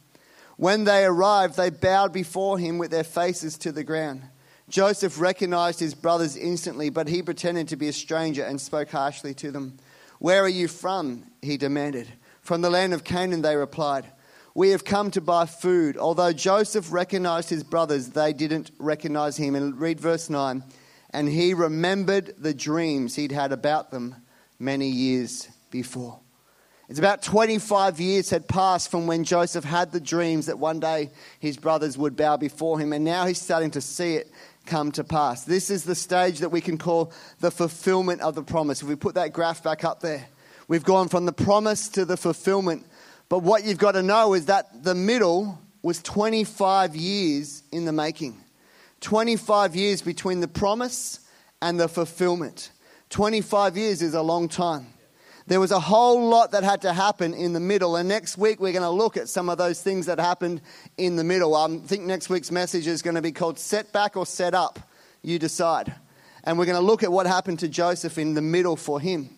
When 0.56 0.86
they 0.86 1.04
arrived, 1.04 1.58
they 1.58 1.72
bowed 1.72 2.14
before 2.14 2.58
him 2.58 2.78
with 2.78 2.90
their 2.90 3.04
faces 3.04 3.58
to 3.58 3.74
the 3.74 3.84
ground. 3.84 4.22
Joseph 4.70 5.20
recognized 5.20 5.82
his 5.82 5.94
brothers 5.94 6.38
instantly, 6.38 6.90
but 6.90 7.10
he 7.10 7.22
pretended 7.22 7.68
to 7.68 7.76
be 7.76 7.90
a 7.90 7.94
stranger 7.94 8.46
and 8.46 8.62
spoke 8.62 8.92
harshly 8.92 9.34
to 9.34 9.52
them. 9.52 9.76
Where 10.20 10.42
are 10.42 10.48
you 10.48 10.70
from? 10.70 11.26
he 11.42 11.58
demanded. 11.58 12.08
From 12.40 12.62
the 12.62 12.70
land 12.70 12.94
of 12.94 13.04
Canaan, 13.04 13.42
they 13.42 13.58
replied. 13.58 14.06
We 14.56 14.70
have 14.70 14.86
come 14.86 15.12
to 15.12 15.20
buy 15.20 15.48
food. 15.48 15.98
Although 15.98 16.32
Joseph 16.32 16.94
recognized 16.94 17.50
his 17.50 17.66
brothers, 17.66 18.12
they 18.12 18.32
didn't 18.32 18.72
recognize 18.80 19.36
him. 19.36 19.56
And 19.56 19.78
read 19.78 20.00
verse 20.00 20.30
9 20.30 20.64
and 21.14 21.28
he 21.28 21.54
remembered 21.54 22.36
the 22.38 22.54
dreams 22.54 23.16
he'd 23.16 23.32
had 23.32 23.52
about 23.52 23.92
them 23.92 24.16
many 24.60 24.88
years 24.88 25.50
before. 25.70 26.20
It's 26.90 27.00
about 27.00 27.22
25 27.22 28.02
years 28.02 28.30
had 28.30 28.48
passed 28.50 28.92
from 28.92 29.08
when 29.08 29.24
Joseph 29.24 29.64
had 29.64 29.94
the 29.94 30.02
dreams 30.02 30.48
that 30.48 30.60
one 30.60 30.82
day 30.82 31.10
his 31.40 31.56
brothers 31.56 31.98
would 31.98 32.18
bow 32.18 32.36
before 32.36 32.80
him, 32.80 32.92
and 32.92 33.06
now 33.06 33.26
he's 33.26 33.42
starting 33.42 33.72
to 33.72 33.82
see 33.82 34.16
it 34.16 34.30
come 34.66 34.92
to 34.92 35.04
pass. 35.04 35.46
This 35.46 35.70
is 35.70 35.86
the 35.86 35.96
stage 35.96 36.40
that 36.40 36.50
we 36.50 36.62
can 36.62 36.78
call 36.78 37.14
the 37.40 37.50
fulfillment 37.50 38.22
of 38.22 38.36
the 38.36 38.44
promise. 38.44 38.82
If 38.82 38.90
we 38.90 38.96
put 38.96 39.16
that 39.16 39.32
graph 39.32 39.64
back 39.64 39.84
up 39.84 40.02
there, 40.02 40.28
we've 40.68 40.84
gone 40.84 41.08
from 41.08 41.26
the 41.26 41.34
promise 41.34 41.88
to 41.90 42.04
the 42.04 42.18
fulfillment. 42.18 42.86
But 43.30 43.40
what 43.40 43.64
you've 43.64 43.78
got 43.78 43.94
to 43.94 44.04
know 44.04 44.34
is 44.34 44.48
that 44.48 44.84
the 44.84 44.94
middle 44.94 45.60
was 45.82 46.02
25 46.02 46.96
years 46.96 47.64
in 47.72 47.86
the 47.86 47.94
making. 47.94 48.36
25 49.02 49.76
years 49.76 50.02
between 50.02 50.40
the 50.40 50.48
promise 50.48 51.20
and 51.62 51.80
the 51.80 51.90
fulfillment. 51.90 52.72
25 53.10 53.78
years 53.78 54.02
is 54.02 54.14
a 54.14 54.22
long 54.22 54.48
time. 54.48 54.88
There 55.48 55.60
was 55.60 55.72
a 55.72 55.80
whole 55.80 56.30
lot 56.30 56.52
that 56.52 56.64
had 56.64 56.84
to 56.84 56.94
happen 56.94 57.34
in 57.34 57.54
the 57.54 57.60
middle. 57.60 57.96
And 57.96 58.08
next 58.08 58.38
week, 58.38 58.60
we're 58.60 58.72
going 58.72 58.84
to 58.84 58.90
look 58.90 59.18
at 59.18 59.28
some 59.28 59.50
of 59.50 59.58
those 59.58 59.82
things 59.82 60.06
that 60.06 60.20
happened 60.20 60.62
in 60.98 61.16
the 61.16 61.24
middle. 61.24 61.56
I 61.56 61.78
think 61.80 62.04
next 62.04 62.30
week's 62.30 62.52
message 62.52 62.88
is 62.88 63.02
going 63.02 63.16
to 63.16 63.22
be 63.22 63.32
called 63.32 63.60
Set 63.60 63.92
Back 63.92 64.16
or 64.16 64.26
Set 64.26 64.54
Up. 64.54 64.80
You 65.24 65.40
decide. 65.40 65.94
And 66.44 66.58
we're 66.58 66.66
going 66.66 66.78
to 66.78 66.86
look 66.86 67.04
at 67.04 67.12
what 67.12 67.28
happened 67.28 67.60
to 67.60 67.68
Joseph 67.68 68.18
in 68.18 68.34
the 68.34 68.42
middle 68.42 68.76
for 68.76 69.00
him. 69.00 69.30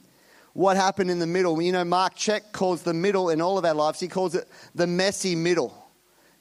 What 0.53 0.77
happened 0.77 1.09
in 1.09 1.19
the 1.19 1.27
middle? 1.27 1.59
You 1.61 1.71
know, 1.71 1.83
Mark 1.83 2.15
Zschech 2.15 2.51
calls 2.51 2.83
the 2.83 2.93
middle 2.93 3.29
in 3.29 3.41
all 3.41 3.57
of 3.57 3.65
our 3.65 3.73
lives, 3.73 3.99
he 3.99 4.07
calls 4.07 4.35
it 4.35 4.47
the 4.75 4.85
messy 4.85 5.35
middle. 5.35 5.82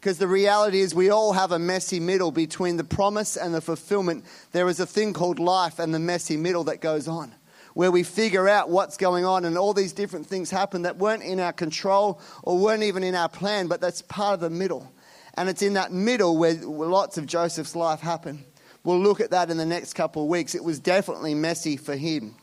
Because 0.03 0.19
the 0.19 0.27
reality 0.27 0.81
is, 0.81 0.97
we 0.97 1.11
all 1.11 1.33
have 1.33 1.53
a 1.53 1.61
messy 1.61 2.01
middle 2.01 2.33
between 2.33 2.77
the 2.77 2.83
promise 2.83 3.37
and 3.37 3.55
the 3.55 3.61
fulfillment. 3.61 4.25
There 4.51 4.69
is 4.69 4.81
a 4.81 4.87
thing 4.87 5.13
called 5.13 5.39
life 5.39 5.79
and 5.79 5.95
the 5.95 6.01
messy 6.01 6.37
middle 6.37 6.65
that 6.65 6.81
goes 6.81 7.07
on. 7.07 7.33
where 7.75 7.91
we 7.93 8.03
figure 8.03 8.49
out 8.49 8.69
what's 8.69 8.97
going 8.97 9.25
on 9.25 9.45
and 9.45 9.57
all 9.57 9.73
these 9.73 9.93
different 9.93 10.27
things 10.27 10.51
happen 10.51 10.83
that 10.83 10.99
weren't 10.99 11.23
in 11.23 11.39
our 11.39 11.53
control 11.53 12.21
or 12.43 12.59
weren't 12.59 12.83
even 12.83 13.03
in 13.05 13.15
our 13.15 13.29
plan, 13.29 13.69
but 13.69 13.81
that's 13.81 14.03
part 14.03 14.35
of 14.35 14.41
the 14.41 14.51
middle. 14.51 14.93
And 15.35 15.49
it's 15.49 15.63
in 15.63 15.75
that 15.75 15.93
middle 15.93 16.37
where 16.37 16.55
lots 16.55 17.17
of 17.17 17.25
Joseph's 17.25 17.77
life 17.77 18.01
happened. 18.01 18.45
We'll 18.83 19.01
look 19.01 19.21
at 19.21 19.31
that 19.31 19.51
in 19.51 19.57
the 19.57 19.65
next 19.65 19.95
couple 19.95 20.25
of 20.25 20.29
weeks. 20.29 20.57
It 20.57 20.65
was 20.65 20.81
definitely 20.81 21.35
messy 21.35 21.77
for 21.77 21.95
him. 21.95 22.35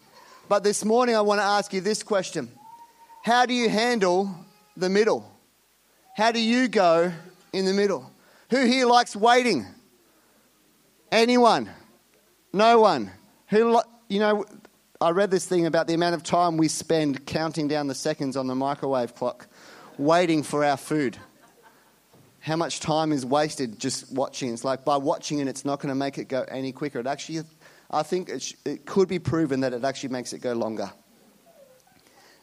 But 0.48 0.64
this 0.64 0.84
morning, 0.86 1.16
I 1.16 1.22
want 1.22 1.42
to 1.42 1.46
ask 1.46 1.74
you 1.74 1.82
this 1.82 2.04
question 2.04 2.50
How 3.24 3.46
do 3.46 3.54
you 3.54 3.70
handle 3.70 4.34
the 4.78 4.90
middle? 4.90 5.30
How 6.16 6.32
do 6.32 6.40
you 6.40 6.70
go 6.70 7.14
in 7.54 7.66
the 7.66 7.74
middle? 7.74 8.12
Who 8.50 8.66
here 8.66 8.86
likes 8.86 9.16
waiting? 9.16 9.66
Anyone? 11.12 11.70
No 12.54 12.80
one? 12.80 13.12
Who, 13.48 13.82
you 14.08 14.20
know, 14.20 14.46
I 15.02 15.12
read 15.12 15.32
this 15.32 15.46
thing 15.46 15.66
about 15.66 15.88
the 15.88 15.94
amount 15.94 16.16
of 16.16 16.24
time 16.24 16.58
we 16.58 16.68
spend 16.68 17.26
counting 17.26 17.68
down 17.68 17.88
the 17.88 17.96
seconds 17.96 18.36
on 18.36 18.48
the 18.48 18.56
microwave 18.56 19.16
clock, 19.16 19.48
waiting 19.98 20.44
for 20.44 20.64
our 20.66 20.78
food. 20.78 21.18
How 22.42 22.56
much 22.56 22.80
time 22.80 23.12
is 23.12 23.26
wasted 23.26 23.80
just 23.80 24.12
watching? 24.12 24.54
It's 24.54 24.64
like 24.64 24.86
by 24.86 24.98
watching 24.98 25.40
it, 25.40 25.48
it's 25.48 25.66
not 25.66 25.80
going 25.80 25.90
to 25.90 25.96
make 25.96 26.18
it 26.18 26.26
go 26.26 26.46
any 26.50 26.72
quicker. 26.72 27.00
It 27.00 27.08
actually, 27.08 27.44
I 27.92 28.04
think 28.04 28.30
it, 28.30 28.42
sh- 28.42 28.54
it 28.66 28.86
could 28.86 29.08
be 29.08 29.20
proven 29.20 29.62
that 29.62 29.74
it 29.74 29.84
actually 29.84 30.10
makes 30.10 30.34
it 30.34 30.40
go 30.40 30.54
longer. 30.54 30.92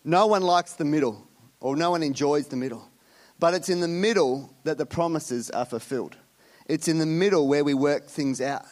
No 0.05 0.27
one 0.27 0.43
likes 0.43 0.75
the 0.75 0.85
middle, 0.85 1.27
or 1.61 1.77
no 1.77 1.91
one 1.91 2.03
enjoys 2.03 2.47
the 2.47 2.57
middle. 2.57 2.89
But 3.39 3.55
it's 3.55 3.69
in 3.69 3.81
the 3.81 3.89
middle 3.89 4.55
that 4.65 4.79
the 4.79 4.87
promises 4.87 5.51
are 5.51 5.67
fulfilled. 5.67 6.17
It's 6.67 6.89
in 6.89 6.99
the 6.99 7.07
middle 7.07 7.49
where 7.49 7.65
we 7.65 7.75
work 7.75 8.07
things 8.07 8.41
out. 8.41 8.65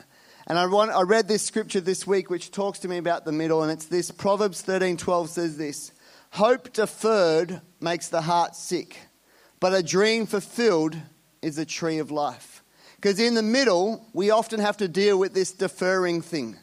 And 0.47 0.59
I, 0.59 0.67
want, 0.67 0.91
I 0.91 1.03
read 1.03 1.29
this 1.29 1.43
scripture 1.43 1.81
this 1.81 2.07
week 2.07 2.29
which 2.29 2.51
talks 2.51 2.79
to 2.81 2.89
me 2.89 2.99
about 2.99 3.25
the 3.25 3.33
middle, 3.33 3.63
and 3.63 3.73
it's 3.73 3.87
this 3.87 4.11
Proverbs 4.11 4.61
13 4.63 4.97
12 4.97 5.31
says 5.31 5.57
this 5.57 5.93
Hope 6.33 6.73
deferred 6.73 7.61
makes 7.81 8.09
the 8.09 8.23
heart 8.23 8.55
sick, 8.55 8.99
but 9.61 9.73
a 9.73 9.83
dream 9.83 10.27
fulfilled 10.27 10.97
is 11.41 11.59
a 11.59 11.65
tree 11.65 11.99
of 11.99 12.11
life. 12.11 12.63
Because 12.97 13.21
in 13.21 13.35
the 13.35 13.43
middle, 13.43 14.07
we 14.13 14.31
often 14.31 14.61
have 14.61 14.79
to 14.79 14.89
deal 14.89 15.19
with 15.19 15.35
this 15.35 15.53
deferring 15.53 16.23
thing. 16.23 16.57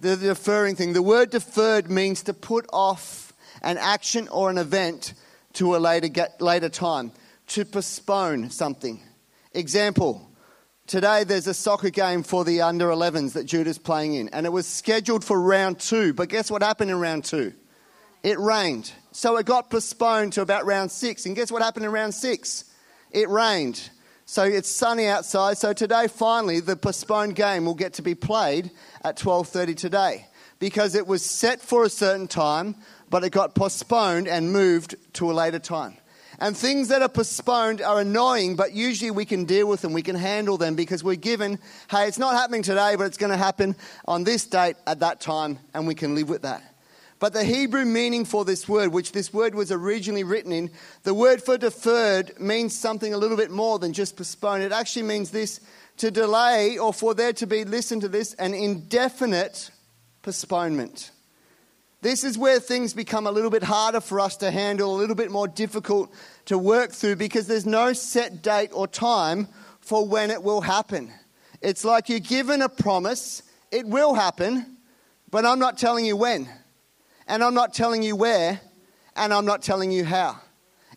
The 0.00 0.16
deferring 0.16 0.76
thing. 0.76 0.92
The 0.92 1.02
word 1.02 1.30
deferred 1.30 1.90
means 1.90 2.22
to 2.24 2.34
put 2.34 2.66
off 2.72 3.32
an 3.62 3.78
action 3.78 4.28
or 4.28 4.50
an 4.50 4.58
event 4.58 5.14
to 5.54 5.74
a 5.74 5.78
later, 5.78 6.28
later 6.40 6.68
time, 6.68 7.10
to 7.48 7.64
postpone 7.64 8.50
something. 8.50 9.02
Example 9.52 10.28
Today 10.88 11.22
there's 11.22 11.46
a 11.46 11.52
soccer 11.52 11.90
game 11.90 12.22
for 12.22 12.46
the 12.46 12.62
under 12.62 12.86
11s 12.86 13.34
that 13.34 13.44
Judah's 13.44 13.76
playing 13.76 14.14
in, 14.14 14.30
and 14.30 14.46
it 14.46 14.48
was 14.48 14.66
scheduled 14.66 15.22
for 15.22 15.38
round 15.38 15.78
two. 15.78 16.14
But 16.14 16.30
guess 16.30 16.50
what 16.50 16.62
happened 16.62 16.90
in 16.90 16.98
round 16.98 17.26
two? 17.26 17.52
It 18.22 18.38
rained. 18.38 18.90
So 19.12 19.36
it 19.36 19.44
got 19.44 19.68
postponed 19.68 20.32
to 20.32 20.40
about 20.40 20.64
round 20.64 20.90
six. 20.90 21.26
And 21.26 21.36
guess 21.36 21.52
what 21.52 21.60
happened 21.60 21.84
in 21.84 21.92
round 21.92 22.14
six? 22.14 22.64
It 23.10 23.28
rained. 23.28 23.90
So 24.24 24.44
it's 24.44 24.70
sunny 24.70 25.06
outside. 25.06 25.58
So 25.58 25.74
today, 25.74 26.08
finally, 26.08 26.60
the 26.60 26.74
postponed 26.74 27.36
game 27.36 27.66
will 27.66 27.74
get 27.74 27.92
to 27.94 28.02
be 28.02 28.14
played 28.14 28.70
at 29.04 29.18
12:30 29.18 29.76
today 29.76 30.26
because 30.58 30.94
it 30.94 31.06
was 31.06 31.22
set 31.22 31.60
for 31.60 31.84
a 31.84 31.90
certain 31.90 32.28
time, 32.28 32.76
but 33.10 33.24
it 33.24 33.30
got 33.30 33.54
postponed 33.54 34.26
and 34.26 34.54
moved 34.54 34.94
to 35.12 35.30
a 35.30 35.34
later 35.34 35.58
time. 35.58 35.98
And 36.40 36.56
things 36.56 36.88
that 36.88 37.02
are 37.02 37.08
postponed 37.08 37.82
are 37.82 38.00
annoying, 38.00 38.54
but 38.54 38.72
usually 38.72 39.10
we 39.10 39.24
can 39.24 39.44
deal 39.44 39.66
with 39.66 39.80
them, 39.80 39.92
we 39.92 40.02
can 40.02 40.14
handle 40.14 40.56
them 40.56 40.76
because 40.76 41.02
we're 41.02 41.16
given, 41.16 41.58
hey, 41.90 42.06
it's 42.06 42.18
not 42.18 42.34
happening 42.34 42.62
today, 42.62 42.94
but 42.96 43.04
it's 43.08 43.16
going 43.16 43.32
to 43.32 43.36
happen 43.36 43.74
on 44.06 44.22
this 44.22 44.46
date 44.46 44.76
at 44.86 45.00
that 45.00 45.20
time, 45.20 45.58
and 45.74 45.86
we 45.86 45.96
can 45.96 46.14
live 46.14 46.28
with 46.28 46.42
that. 46.42 46.62
But 47.18 47.32
the 47.32 47.42
Hebrew 47.42 47.84
meaning 47.84 48.24
for 48.24 48.44
this 48.44 48.68
word, 48.68 48.92
which 48.92 49.10
this 49.10 49.32
word 49.32 49.54
was 49.54 49.72
originally 49.72 50.22
written 50.22 50.52
in, 50.52 50.70
the 51.02 51.14
word 51.14 51.42
for 51.42 51.58
deferred 51.58 52.38
means 52.38 52.78
something 52.78 53.12
a 53.12 53.18
little 53.18 53.36
bit 53.36 53.50
more 53.50 53.80
than 53.80 53.92
just 53.92 54.16
postpone. 54.16 54.60
It 54.60 54.70
actually 54.70 55.02
means 55.02 55.30
this 55.30 55.60
to 55.96 56.12
delay 56.12 56.78
or 56.78 56.94
for 56.94 57.14
there 57.14 57.32
to 57.32 57.46
be, 57.46 57.64
listen 57.64 57.98
to 58.00 58.08
this, 58.08 58.34
an 58.34 58.54
indefinite 58.54 59.72
postponement. 60.22 61.10
This 62.00 62.22
is 62.22 62.38
where 62.38 62.60
things 62.60 62.94
become 62.94 63.26
a 63.26 63.32
little 63.32 63.50
bit 63.50 63.64
harder 63.64 64.00
for 64.00 64.20
us 64.20 64.36
to 64.38 64.52
handle, 64.52 64.94
a 64.94 64.98
little 64.98 65.16
bit 65.16 65.32
more 65.32 65.48
difficult 65.48 66.12
to 66.44 66.56
work 66.56 66.92
through 66.92 67.16
because 67.16 67.48
there's 67.48 67.66
no 67.66 67.92
set 67.92 68.40
date 68.40 68.70
or 68.72 68.86
time 68.86 69.48
for 69.80 70.06
when 70.06 70.30
it 70.30 70.42
will 70.42 70.60
happen. 70.60 71.12
It's 71.60 71.84
like 71.84 72.08
you're 72.08 72.20
given 72.20 72.62
a 72.62 72.68
promise, 72.68 73.42
it 73.72 73.84
will 73.84 74.14
happen, 74.14 74.76
but 75.28 75.44
I'm 75.44 75.58
not 75.58 75.76
telling 75.76 76.04
you 76.04 76.16
when, 76.16 76.48
and 77.26 77.42
I'm 77.42 77.54
not 77.54 77.74
telling 77.74 78.04
you 78.04 78.14
where, 78.14 78.60
and 79.16 79.34
I'm 79.34 79.44
not 79.44 79.62
telling 79.62 79.90
you 79.90 80.04
how. 80.04 80.40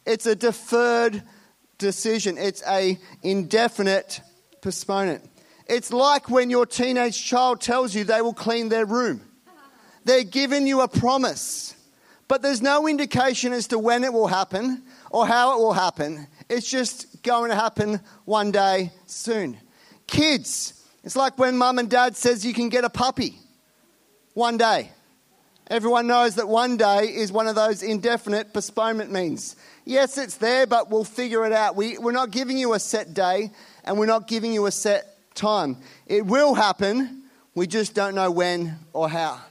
It's 0.06 0.28
a 0.28 0.36
deferred 0.36 1.24
decision, 1.80 2.38
it's 2.38 2.62
a 2.68 3.00
indefinite 3.24 4.22
postponement. 4.62 5.28
It's 5.66 5.92
like 5.92 6.30
when 6.30 6.52
your 6.52 6.68
teenage 6.68 7.24
child 7.24 7.60
tells 7.60 7.96
you 7.96 8.04
they 8.04 8.22
will 8.22 8.36
clean 8.36 8.70
their 8.70 8.86
room. 8.86 9.31
They're 10.04 10.24
giving 10.24 10.66
you 10.66 10.82
a 10.82 10.88
promise, 10.88 11.76
but 12.28 12.42
there's 12.42 12.62
no 12.62 12.88
indication 12.88 13.54
as 13.54 13.68
to 13.68 13.80
when 13.80 14.04
it 14.04 14.12
will 14.12 14.28
happen 14.28 14.84
or 15.12 15.28
how 15.28 15.54
it 15.54 15.60
will 15.60 15.74
happen. 15.74 16.28
It's 16.50 16.70
just 16.70 17.24
going 17.24 17.50
to 17.50 17.56
happen 17.56 18.00
one 18.26 18.52
day 18.52 18.92
soon. 19.06 19.58
Kids, 20.08 20.84
it's 21.04 21.16
like 21.16 21.38
when 21.38 21.58
mum 21.58 21.80
and 21.80 21.90
dad 21.90 22.16
says 22.16 22.46
you 22.46 22.54
can 22.54 22.70
get 22.70 22.84
a 22.84 22.90
puppy 22.90 23.38
one 24.34 24.58
day. 24.58 24.92
Everyone 25.68 26.08
knows 26.08 26.36
that 26.36 26.50
one 26.50 26.76
day 26.76 27.06
is 27.06 27.32
one 27.32 27.48
of 27.48 27.56
those 27.56 27.82
indefinite 27.82 28.54
postponement 28.54 29.12
means. 29.12 29.56
Yes, 29.86 30.18
it's 30.18 30.36
there, 30.36 30.68
but 30.68 30.90
we'll 30.90 31.06
figure 31.06 31.46
it 31.46 31.54
out. 31.54 31.78
We, 31.78 31.98
we're 31.98 32.12
not 32.12 32.32
giving 32.32 32.58
you 32.58 32.74
a 32.74 32.80
set 32.80 33.14
day 33.14 33.52
and 33.86 33.98
we're 33.98 34.06
not 34.06 34.28
giving 34.28 34.52
you 34.52 34.66
a 34.66 34.72
set 34.72 35.34
time. 35.34 35.78
It 36.08 36.26
will 36.26 36.54
happen, 36.54 37.24
we 37.56 37.68
just 37.68 37.94
don't 37.94 38.16
know 38.16 38.32
when 38.32 38.78
or 38.92 39.10
how. 39.10 39.42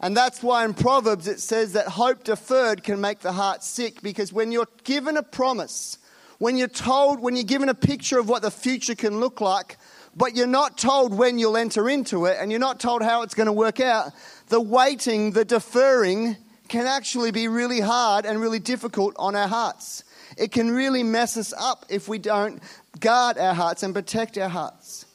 And 0.00 0.16
that's 0.16 0.42
why 0.42 0.64
in 0.64 0.74
Proverbs 0.74 1.26
it 1.26 1.40
says 1.40 1.72
that 1.72 1.88
hope 1.88 2.24
deferred 2.24 2.84
can 2.84 3.00
make 3.00 3.20
the 3.20 3.32
heart 3.32 3.64
sick 3.64 4.00
because 4.00 4.32
when 4.32 4.52
you're 4.52 4.68
given 4.84 5.16
a 5.16 5.22
promise, 5.22 5.98
when 6.38 6.56
you're 6.56 6.68
told, 6.68 7.20
when 7.20 7.34
you're 7.34 7.44
given 7.44 7.68
a 7.68 7.74
picture 7.74 8.18
of 8.18 8.28
what 8.28 8.42
the 8.42 8.50
future 8.50 8.94
can 8.94 9.18
look 9.18 9.40
like, 9.40 9.76
but 10.14 10.36
you're 10.36 10.46
not 10.46 10.78
told 10.78 11.12
when 11.14 11.38
you'll 11.38 11.56
enter 11.56 11.88
into 11.88 12.26
it 12.26 12.36
and 12.40 12.52
you're 12.52 12.60
not 12.60 12.78
told 12.78 13.02
how 13.02 13.22
it's 13.22 13.34
going 13.34 13.46
to 13.46 13.52
work 13.52 13.80
out, 13.80 14.12
the 14.48 14.60
waiting, 14.60 15.32
the 15.32 15.44
deferring 15.44 16.36
can 16.68 16.86
actually 16.86 17.32
be 17.32 17.48
really 17.48 17.80
hard 17.80 18.24
and 18.24 18.40
really 18.40 18.58
difficult 18.60 19.14
on 19.18 19.34
our 19.34 19.48
hearts. 19.48 20.04
It 20.36 20.52
can 20.52 20.70
really 20.70 21.02
mess 21.02 21.36
us 21.36 21.52
up 21.58 21.86
if 21.88 22.06
we 22.06 22.18
don't 22.18 22.62
guard 23.00 23.36
our 23.36 23.54
hearts 23.54 23.82
and 23.82 23.92
protect 23.92 24.38
our 24.38 24.48
hearts 24.48 25.06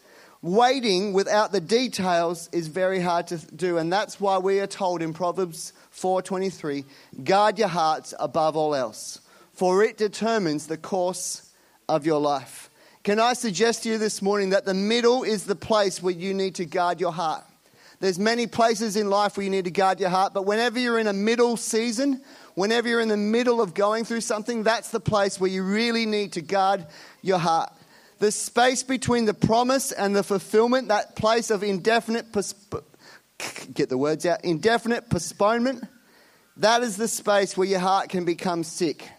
waiting 0.43 1.13
without 1.13 1.53
the 1.53 1.61
details 1.61 2.49
is 2.51 2.67
very 2.67 2.99
hard 2.99 3.25
to 3.27 3.37
do 3.55 3.77
and 3.77 3.91
that's 3.91 4.19
why 4.19 4.37
we 4.37 4.59
are 4.59 4.67
told 4.67 5.01
in 5.01 5.13
proverbs 5.13 5.71
4.23 5.95 6.83
guard 7.23 7.57
your 7.57 7.69
hearts 7.69 8.13
above 8.19 8.57
all 8.57 8.75
else 8.75 9.21
for 9.53 9.85
it 9.85 9.97
determines 9.97 10.67
the 10.67 10.75
course 10.75 11.49
of 11.87 12.05
your 12.05 12.19
life. 12.19 12.69
Can 13.03 13.21
i 13.21 13.31
suggest 13.31 13.83
to 13.83 13.89
you 13.89 13.97
this 13.97 14.21
morning 14.21 14.49
that 14.49 14.65
the 14.65 14.73
middle 14.73 15.23
is 15.23 15.45
the 15.45 15.55
place 15.55 16.03
where 16.03 16.13
you 16.13 16.33
need 16.33 16.55
to 16.55 16.65
guard 16.65 16.99
your 16.99 17.13
heart? 17.13 17.45
There's 18.01 18.19
many 18.19 18.45
places 18.45 18.97
in 18.97 19.09
life 19.09 19.37
where 19.37 19.45
you 19.45 19.49
need 19.49 19.63
to 19.63 19.71
guard 19.71 20.01
your 20.01 20.09
heart 20.09 20.33
but 20.33 20.45
whenever 20.45 20.77
you're 20.77 20.99
in 20.99 21.07
a 21.07 21.13
middle 21.13 21.55
season 21.55 22.21
whenever 22.55 22.89
you're 22.89 22.99
in 22.99 23.07
the 23.07 23.15
middle 23.15 23.61
of 23.61 23.73
going 23.73 24.03
through 24.03 24.19
something 24.19 24.63
that's 24.63 24.89
the 24.89 24.99
place 24.99 25.39
where 25.39 25.49
you 25.49 25.63
really 25.63 26.05
need 26.05 26.33
to 26.33 26.41
guard 26.41 26.85
your 27.21 27.37
heart 27.37 27.71
the 28.23 28.31
space 28.31 28.83
between 28.83 29.25
the 29.25 29.33
promise 29.33 29.91
and 29.91 30.15
the 30.15 30.23
fulfillment, 30.23 30.87
that 30.87 31.13
place 31.13 31.49
of 31.49 31.61
indefinite, 31.61 32.27
get 33.73 33.89
the 33.89 33.97
words 33.97 34.25
out, 34.25 34.45
indefinite 34.45 35.09
postponement, 35.09 35.83
that 36.55 36.83
is 36.83 36.95
the 36.95 37.09
space 37.09 37.57
where 37.57 37.67
your 37.67 37.81
heart 37.81 38.07
can 38.07 38.23
become 38.23 38.63
sick. 38.63 39.09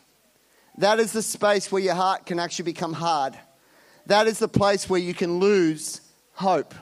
That 0.78 1.00
is 1.00 1.12
the 1.12 1.20
space 1.20 1.70
where 1.70 1.82
your 1.82 1.94
heart 1.94 2.25
can 2.25 2.38
actually 2.38 2.64
become 2.64 2.94
hard. 2.94 3.38
That 4.06 4.26
is 4.26 4.38
the 4.38 4.49
place 4.49 4.88
where 4.88 5.00
you 5.00 5.12
can 5.12 5.38
lose 5.38 6.00
hope. 6.32 6.75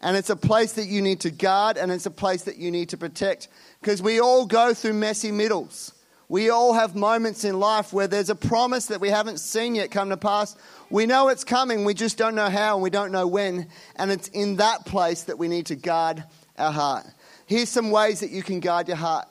And 0.00 0.16
it's 0.16 0.30
a 0.30 0.36
place 0.36 0.72
that 0.72 0.86
you 0.86 1.02
need 1.02 1.20
to 1.20 1.30
guard 1.30 1.76
and 1.76 1.92
it's 1.92 2.06
a 2.06 2.10
place 2.10 2.44
that 2.44 2.56
you 2.56 2.70
need 2.70 2.88
to 2.88 2.96
protect 2.96 3.48
because 3.78 4.00
we 4.00 4.20
all 4.20 4.46
go 4.46 4.72
through 4.72 4.94
messy 4.94 5.30
middles. 5.30 5.92
We 6.32 6.48
all 6.48 6.72
have 6.72 6.96
moments 6.96 7.44
in 7.44 7.60
life 7.60 7.92
where 7.92 8.06
there's 8.06 8.30
a 8.30 8.34
promise 8.34 8.86
that 8.86 9.02
we 9.02 9.10
haven't 9.10 9.38
seen 9.38 9.74
yet 9.74 9.90
come 9.90 10.08
to 10.08 10.16
pass. 10.16 10.56
We 10.92 11.06
know 11.06 11.28
it's 11.28 11.42
coming, 11.42 11.86
we 11.86 11.94
just 11.94 12.18
don't 12.18 12.34
know 12.34 12.50
how 12.50 12.74
and 12.74 12.82
we 12.82 12.90
don't 12.90 13.12
know 13.12 13.26
when. 13.26 13.68
And 13.96 14.10
it's 14.10 14.28
in 14.28 14.56
that 14.56 14.84
place 14.84 15.22
that 15.22 15.38
we 15.38 15.48
need 15.48 15.64
to 15.66 15.74
guard 15.74 16.22
our 16.58 16.70
heart. 16.70 17.06
Here's 17.46 17.70
some 17.70 17.90
ways 17.90 18.20
that 18.20 18.28
you 18.28 18.42
can 18.42 18.60
guard 18.60 18.88
your 18.88 18.98
heart. 18.98 19.26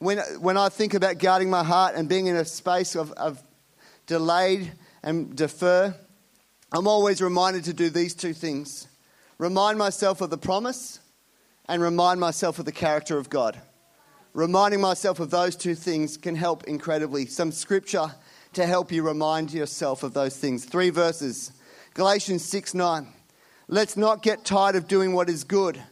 When, 0.00 0.18
when 0.38 0.58
I 0.58 0.68
think 0.68 0.92
about 0.92 1.16
guarding 1.16 1.48
my 1.48 1.64
heart 1.64 1.94
and 1.94 2.10
being 2.10 2.26
in 2.26 2.36
a 2.36 2.44
space 2.44 2.94
of, 2.94 3.10
of 3.12 3.42
delayed 4.06 4.70
and 5.02 5.34
defer, 5.34 5.94
I'm 6.72 6.86
always 6.86 7.22
reminded 7.22 7.64
to 7.64 7.72
do 7.72 7.88
these 7.88 8.14
two 8.14 8.34
things 8.34 8.86
remind 9.38 9.78
myself 9.78 10.20
of 10.20 10.28
the 10.28 10.36
promise 10.36 11.00
and 11.70 11.80
remind 11.80 12.20
myself 12.20 12.58
of 12.58 12.66
the 12.66 12.72
character 12.72 13.16
of 13.16 13.30
God 13.30 13.58
reminding 14.38 14.80
myself 14.80 15.18
of 15.20 15.30
those 15.30 15.56
two 15.56 15.74
things 15.74 16.16
can 16.16 16.36
help 16.36 16.64
incredibly. 16.64 17.26
Some 17.26 17.50
scripture 17.50 18.14
to 18.52 18.66
help 18.66 18.92
you 18.92 19.02
remind 19.02 19.52
yourself 19.52 20.02
of 20.02 20.14
those 20.14 20.36
things. 20.36 20.64
Three 20.64 20.90
verses 20.90 21.52
Galatians 21.94 22.44
6 22.44 22.74
9. 22.74 23.08
Let's 23.68 23.96
not 23.96 24.22
get 24.22 24.44
tired 24.44 24.76
of 24.76 24.88
doing 24.88 25.12
what 25.12 25.28
is 25.28 25.44
good. 25.44 25.82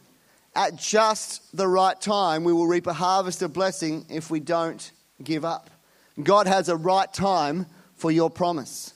At 0.55 0.75
just 0.75 1.55
the 1.55 1.67
right 1.67 1.99
time, 1.99 2.43
we 2.43 2.53
will 2.53 2.65
reap 2.65 2.87
a 2.87 2.93
harvest 2.93 3.41
of 3.41 3.53
blessing 3.53 4.05
if 4.09 4.31
we 4.31 4.39
don't 4.39 4.91
give 5.23 5.45
up. 5.45 5.69
God 6.23 6.47
has 6.47 6.69
a 6.69 6.75
right 6.75 7.11
time 7.13 7.67
for 7.95 8.09
your 8.09 8.29
promise. 8.29 8.93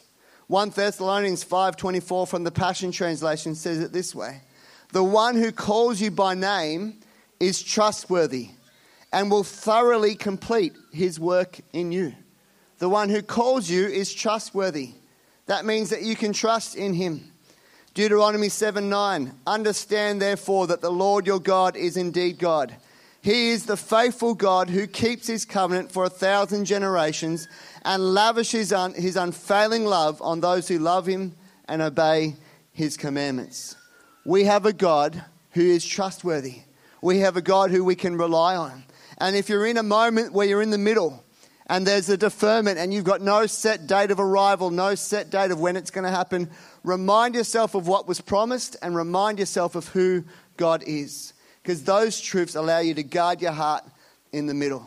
1 0.48 0.72
Thessalonians 0.72 1.44
5:24 1.44 2.28
from 2.28 2.44
the 2.44 2.52
Passion 2.52 2.92
translation 2.92 3.56
says 3.56 3.80
it 3.80 3.94
this 3.94 4.16
way. 4.16 4.42
The 4.92 5.04
one 5.04 5.36
who 5.36 5.52
calls 5.52 6.02
you 6.02 6.12
by 6.12 6.34
name 6.34 7.00
is 7.40 7.62
trustworthy 7.62 8.50
and 9.14 9.30
will 9.30 9.44
thoroughly 9.44 10.16
complete 10.16 10.74
his 10.92 11.20
work 11.20 11.60
in 11.74 11.92
you. 11.92 12.14
The 12.82 12.90
one 12.90 13.10
who 13.10 13.22
calls 13.22 13.70
you 13.70 13.86
is 13.86 14.12
trustworthy. 14.12 14.90
That 15.46 15.66
means 15.66 15.92
that 15.92 16.02
you 16.02 16.16
can 16.16 16.34
trust 16.34 16.76
in 16.76 16.96
him. 16.96 17.32
Deuteronomy 17.94 18.50
7 18.50 18.90
9. 18.90 19.34
Understand 19.46 20.20
therefore 20.20 20.66
that 20.66 20.82
the 20.82 20.92
Lord 20.92 21.28
your 21.28 21.40
God 21.40 21.76
is 21.76 21.96
indeed 21.96 22.40
God. 22.40 22.76
He 23.22 23.50
is 23.50 23.68
the 23.68 23.78
faithful 23.78 24.34
God 24.34 24.68
who 24.68 24.88
keeps 24.88 25.28
his 25.28 25.46
covenant 25.46 25.92
for 25.92 26.06
a 26.06 26.10
thousand 26.10 26.66
generations 26.66 27.48
and 27.86 28.16
lavishes 28.16 28.74
his 28.96 29.16
unfailing 29.16 29.86
love 29.86 30.20
on 30.20 30.40
those 30.40 30.68
who 30.68 30.80
love 30.80 31.06
him 31.06 31.36
and 31.68 31.84
obey 31.84 32.36
his 32.74 32.98
commandments. 32.98 33.76
We 34.26 34.46
have 34.46 34.66
a 34.66 34.74
God 34.74 35.24
who 35.52 35.62
is 35.62 35.86
trustworthy. 35.86 36.64
We 37.00 37.20
have 37.20 37.38
a 37.38 37.44
God 37.44 37.70
who 37.70 37.86
we 37.86 37.94
can 37.94 38.18
rely 38.18 38.56
on. 38.56 38.86
And 39.20 39.36
if 39.36 39.50
you're 39.50 39.68
in 39.68 39.78
a 39.78 39.84
moment 39.84 40.34
where 40.34 40.48
you're 40.48 40.64
in 40.64 40.72
the 40.72 40.80
middle 40.80 41.24
and 41.72 41.88
there's 41.88 42.10
a 42.10 42.18
deferment 42.18 42.78
and 42.78 42.94
you've 42.94 43.06
got 43.06 43.22
no 43.22 43.46
set 43.46 43.88
date 43.88 44.12
of 44.12 44.20
arrival, 44.20 44.72
no 44.72 44.94
set 44.94 45.30
date 45.30 45.52
of 45.52 45.60
when 45.62 45.78
it's 45.78 45.90
going 45.90 46.04
to 46.04 46.12
happen, 46.12 46.50
remind 46.84 47.34
yourself 47.34 47.76
of 47.76 47.88
what 47.88 48.10
was 48.10 48.20
promised 48.20 48.76
and 48.82 48.94
remind 48.94 49.40
yourself 49.40 49.76
of 49.76 49.88
who 49.88 50.26
God 50.58 50.84
is. 50.86 51.32
Because 51.64 51.86
those 51.86 52.20
truths 52.20 52.56
allow 52.56 52.80
you 52.80 52.94
to 52.96 53.04
guard 53.04 53.42
your 53.42 53.54
heart 53.54 53.86
in 54.34 54.48
the 54.48 54.54
middle. 54.54 54.86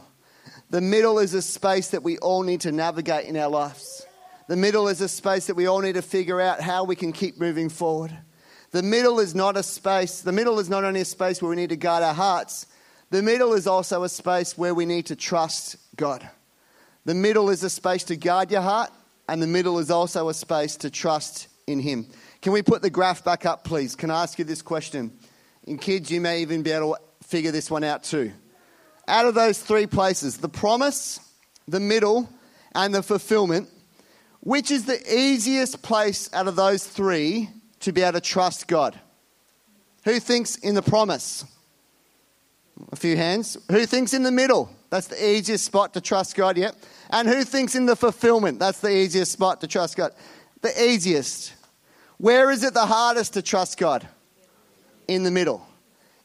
The 0.68 0.82
middle 0.82 1.20
is 1.20 1.32
a 1.32 1.40
space 1.40 1.88
that 1.88 2.02
we 2.02 2.18
all 2.18 2.42
need 2.42 2.60
to 2.60 2.72
navigate 2.72 3.24
in 3.24 3.38
our 3.38 3.48
lives. 3.48 4.04
The 4.48 4.56
middle 4.56 4.88
is 4.88 5.00
a 5.00 5.08
space 5.08 5.46
that 5.46 5.54
we 5.54 5.66
all 5.66 5.80
need 5.80 5.94
to 5.94 6.02
figure 6.02 6.38
out 6.38 6.60
how 6.60 6.84
we 6.84 6.96
can 6.96 7.12
keep 7.12 7.40
moving 7.40 7.70
forward. 7.70 8.14
The 8.72 8.82
middle 8.82 9.20
is 9.20 9.34
not 9.34 9.56
a 9.56 9.62
space, 9.62 10.20
the 10.20 10.32
middle 10.32 10.58
is 10.58 10.68
not 10.68 10.84
only 10.84 11.00
a 11.00 11.06
space 11.06 11.40
where 11.40 11.48
we 11.48 11.56
need 11.56 11.70
to 11.70 11.76
guard 11.76 12.02
our 12.02 12.12
hearts, 12.12 12.66
the 13.08 13.22
middle 13.22 13.54
is 13.54 13.66
also 13.66 14.02
a 14.02 14.08
space 14.10 14.58
where 14.58 14.74
we 14.74 14.84
need 14.84 15.06
to 15.06 15.16
trust 15.16 15.76
God. 15.96 16.28
The 17.04 17.14
middle 17.14 17.50
is 17.50 17.62
a 17.62 17.70
space 17.70 18.04
to 18.04 18.16
guard 18.16 18.50
your 18.50 18.62
heart, 18.62 18.90
and 19.28 19.42
the 19.42 19.46
middle 19.46 19.78
is 19.78 19.90
also 19.90 20.28
a 20.28 20.34
space 20.34 20.76
to 20.78 20.90
trust 20.90 21.48
in 21.66 21.80
Him. 21.80 22.06
Can 22.40 22.52
we 22.52 22.62
put 22.62 22.82
the 22.82 22.90
graph 22.90 23.24
back 23.24 23.46
up, 23.46 23.64
please? 23.64 23.94
Can 23.94 24.10
I 24.10 24.22
ask 24.22 24.38
you 24.38 24.44
this 24.44 24.62
question? 24.62 25.12
In 25.64 25.78
kids, 25.78 26.10
you 26.10 26.20
may 26.20 26.40
even 26.42 26.62
be 26.62 26.70
able 26.70 26.94
to 26.94 27.26
figure 27.26 27.50
this 27.50 27.70
one 27.70 27.84
out 27.84 28.04
too. 28.04 28.32
Out 29.06 29.26
of 29.26 29.34
those 29.34 29.58
three 29.58 29.86
places, 29.86 30.38
the 30.38 30.48
promise, 30.48 31.20
the 31.68 31.80
middle, 31.80 32.28
and 32.74 32.94
the 32.94 33.02
fulfillment, 33.02 33.68
which 34.40 34.70
is 34.70 34.84
the 34.84 35.00
easiest 35.14 35.82
place 35.82 36.32
out 36.32 36.48
of 36.48 36.56
those 36.56 36.86
three 36.86 37.50
to 37.80 37.92
be 37.92 38.02
able 38.02 38.12
to 38.12 38.20
trust 38.20 38.66
God. 38.66 38.98
Who 40.04 40.20
thinks 40.20 40.56
in 40.56 40.74
the 40.74 40.82
promise? 40.82 41.44
A 42.92 42.96
few 42.96 43.16
hands. 43.16 43.56
Who 43.70 43.86
thinks 43.86 44.12
in 44.12 44.22
the 44.22 44.32
middle? 44.32 44.70
That's 44.94 45.08
the 45.08 45.28
easiest 45.28 45.64
spot 45.64 45.92
to 45.94 46.00
trust 46.00 46.36
God, 46.36 46.56
yep. 46.56 46.76
And 47.10 47.26
who 47.26 47.42
thinks 47.42 47.74
in 47.74 47.84
the 47.84 47.96
fulfillment? 47.96 48.60
That's 48.60 48.78
the 48.78 48.96
easiest 48.96 49.32
spot 49.32 49.60
to 49.62 49.66
trust 49.66 49.96
God. 49.96 50.12
The 50.60 50.70
easiest. 50.88 51.52
Where 52.18 52.48
is 52.52 52.62
it 52.62 52.74
the 52.74 52.86
hardest 52.86 53.34
to 53.34 53.42
trust 53.42 53.76
God? 53.76 54.06
In 55.08 55.24
the 55.24 55.32
middle. 55.32 55.66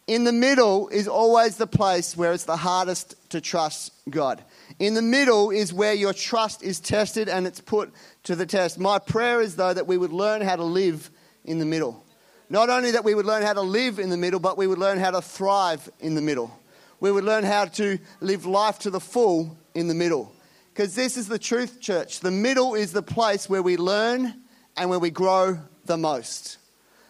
In 0.05 0.23
the 0.23 0.31
middle 0.31 0.87
is 0.89 1.07
always 1.07 1.57
the 1.57 1.65
place 1.65 2.15
where 2.15 2.31
it's 2.31 2.43
the 2.43 2.57
hardest 2.57 3.15
to 3.31 3.41
trust 3.41 3.91
God. 4.07 4.43
In 4.77 4.93
the 4.93 5.01
middle 5.01 5.49
is 5.49 5.73
where 5.73 5.95
your 5.95 6.13
trust 6.13 6.61
is 6.61 6.79
tested 6.79 7.27
and 7.27 7.47
it's 7.47 7.61
put 7.61 7.91
to 8.25 8.35
the 8.35 8.45
test. 8.45 8.77
My 8.77 8.99
prayer 8.99 9.41
is, 9.41 9.55
though, 9.55 9.73
that 9.73 9.87
we 9.87 9.97
would 9.97 10.13
learn 10.13 10.41
how 10.41 10.57
to 10.57 10.63
live 10.63 11.09
in 11.43 11.57
the 11.57 11.65
middle. 11.65 12.05
Not 12.51 12.69
only 12.69 12.91
that 12.91 13.03
we 13.03 13.15
would 13.15 13.25
learn 13.25 13.41
how 13.41 13.53
to 13.53 13.61
live 13.61 13.97
in 13.97 14.11
the 14.11 14.17
middle, 14.17 14.39
but 14.39 14.59
we 14.59 14.67
would 14.67 14.77
learn 14.77 14.99
how 14.99 15.09
to 15.09 15.23
thrive 15.23 15.89
in 15.99 16.13
the 16.13 16.21
middle. 16.21 16.58
We 16.99 17.11
would 17.11 17.23
learn 17.23 17.43
how 17.43 17.65
to 17.65 17.97
live 18.19 18.45
life 18.45 18.79
to 18.79 18.89
the 18.89 18.99
full 18.99 19.57
in 19.73 19.87
the 19.87 19.93
middle. 19.93 20.31
Because 20.73 20.95
this 20.95 21.17
is 21.17 21.27
the 21.27 21.39
truth, 21.39 21.79
church. 21.79 22.19
The 22.19 22.31
middle 22.31 22.75
is 22.75 22.91
the 22.91 23.01
place 23.01 23.49
where 23.49 23.61
we 23.61 23.77
learn 23.77 24.33
and 24.77 24.89
where 24.89 24.99
we 24.99 25.09
grow 25.09 25.59
the 25.85 25.97
most. 25.97 26.57